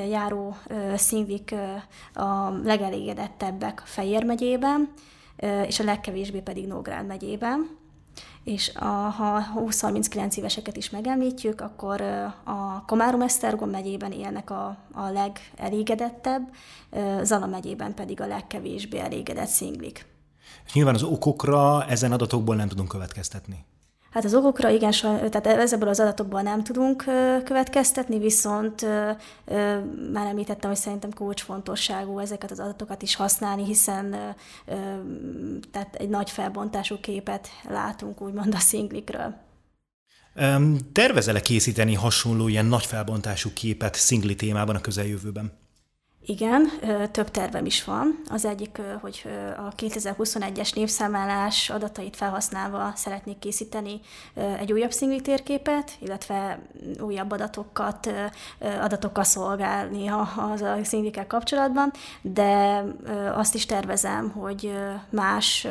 járó 0.10 0.56
színvik 0.96 1.56
a 2.14 2.50
legelégedettebbek 2.64 3.82
Fejér 3.86 4.24
megyében, 4.24 4.94
és 5.68 5.80
a 5.80 5.84
legkevésbé 5.84 6.40
pedig 6.40 6.68
Nógrád 6.68 7.06
megyében 7.06 7.78
és 8.44 8.72
a, 8.76 8.86
ha 8.86 9.44
20-39 9.56 10.38
éveseket 10.38 10.78
is 10.78 10.90
megemlítjük, 10.90 11.62
akkor 11.62 12.02
a 12.44 12.86
Komárom-Esztergom 12.86 13.70
megyében 13.70 14.12
élnek 14.12 14.50
a, 14.50 14.78
a 14.94 15.10
legelégedettebb, 15.10 16.52
Zala 17.22 17.46
megyében 17.46 17.94
pedig 17.94 18.22
a 18.22 18.28
legkevésbé 18.28 19.00
elégedett 19.00 19.48
szinglik. 19.48 20.06
És 20.66 20.74
nyilván 20.74 20.96
az 20.96 21.04
okokra 21.04 21.86
ezen 21.86 22.12
adatokból 22.12 22.56
nem 22.56 22.68
tudunk 22.68 22.88
következtetni. 22.88 23.66
Hát 24.12 24.26
az 24.26 24.34
okokra 24.34 24.70
igen, 24.70 24.92
tehát 25.30 25.48
ezekből 25.48 25.90
az 25.90 26.00
adatokból 26.00 26.42
nem 26.42 26.64
tudunk 26.64 27.04
következtetni, 27.44 28.20
viszont 28.20 28.86
már 30.14 30.28
említettem, 30.28 30.70
hogy 30.70 30.80
szerintem 30.80 31.14
kulcsfontosságú 31.14 32.20
ezeket 32.20 32.52
az 32.52 32.60
adatokat 32.60 33.02
is 33.02 33.16
használni, 33.16 33.66
hiszen 33.66 34.36
tehát 35.72 35.96
egy 35.96 36.10
nagy 36.10 36.30
felbontású 36.30 37.00
képet 37.00 37.48
látunk 37.70 38.22
úgymond 38.22 38.56
a 38.56 38.60
szinglikről. 38.60 39.36
Tervezel-e 40.94 41.42
készíteni 41.42 41.96
hasonló 41.96 42.48
ilyen 42.48 42.66
nagy 42.66 42.86
felbontású 42.86 43.50
képet 43.54 43.96
szingli 43.96 44.36
témában 44.36 44.76
a 44.76 44.82
közeljövőben? 44.82 45.58
Igen, 46.26 46.70
több 47.12 47.32
tervem 47.32 47.66
is 47.66 47.84
van. 47.84 48.22
Az 48.30 48.46
egyik, 48.46 48.82
hogy 49.02 49.24
a 49.58 49.76
2021-es 49.76 50.76
népszámlálás 50.76 51.70
adatait 51.70 52.16
felhasználva 52.16 52.92
szeretnék 52.96 53.40
készíteni 53.40 54.00
egy 54.34 54.72
újabb 54.72 54.92
szingli 54.92 55.22
térképet, 55.22 55.92
illetve 56.00 56.60
újabb 57.00 57.32
adatokat, 57.32 58.12
adatokkal 58.82 59.24
szolgálni 59.24 60.08
az 60.52 60.62
a 60.62 60.84
szinglikkel 60.84 61.28
kapcsolatban, 61.28 61.92
de 62.22 62.84
azt 63.34 63.56
is 63.56 63.66
tervezem, 63.66 64.30
hogy 64.30 64.74
más 65.10 65.68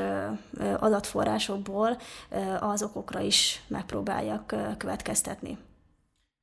adatforrásokból 0.78 1.98
az 2.60 2.82
okokra 2.82 3.20
is 3.20 3.62
megpróbáljak 3.68 4.54
következtetni. 4.78 5.58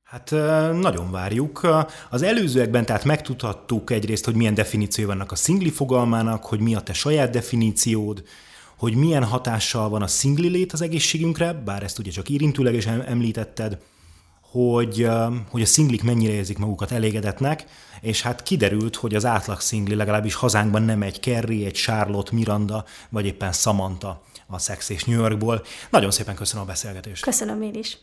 Hát 0.06 0.30
nagyon 0.72 1.10
várjuk. 1.10 1.60
Az 2.10 2.22
előzőekben 2.22 2.86
tehát 2.86 3.04
megtudhattuk 3.04 3.90
egyrészt, 3.90 4.24
hogy 4.24 4.34
milyen 4.34 4.54
definíció 4.54 5.06
vannak 5.06 5.32
a 5.32 5.36
szingli 5.36 5.70
fogalmának, 5.70 6.44
hogy 6.44 6.60
mi 6.60 6.74
a 6.74 6.80
te 6.80 6.92
saját 6.92 7.30
definíciód, 7.30 8.22
hogy 8.78 8.94
milyen 8.94 9.24
hatással 9.24 9.88
van 9.88 10.02
a 10.02 10.06
szingli 10.06 10.48
lét 10.48 10.72
az 10.72 10.80
egészségünkre, 10.80 11.52
bár 11.52 11.82
ezt 11.82 11.98
ugye 11.98 12.10
csak 12.10 12.28
érintőlegesen 12.28 13.02
említetted, 13.02 13.78
hogy, 14.40 15.08
hogy 15.50 15.62
a 15.62 15.66
szinglik 15.66 16.02
mennyire 16.02 16.32
érzik 16.32 16.58
magukat 16.58 16.90
elégedetnek, 16.90 17.64
és 18.00 18.22
hát 18.22 18.42
kiderült, 18.42 18.96
hogy 18.96 19.14
az 19.14 19.24
átlag 19.24 19.60
szingli 19.60 19.94
legalábbis 19.94 20.34
hazánkban 20.34 20.82
nem 20.82 21.02
egy 21.02 21.20
Kerry, 21.20 21.64
egy 21.64 21.74
Charlotte, 21.74 22.34
Miranda, 22.34 22.84
vagy 23.08 23.26
éppen 23.26 23.52
Samantha 23.52 24.22
a 24.46 24.58
Sex 24.58 24.88
és 24.88 25.04
New 25.04 25.18
Yorkból. 25.18 25.64
Nagyon 25.90 26.10
szépen 26.10 26.34
köszönöm 26.34 26.64
a 26.64 26.66
beszélgetést. 26.66 27.22
Köszönöm 27.22 27.62
én 27.62 27.74
is. 27.74 27.98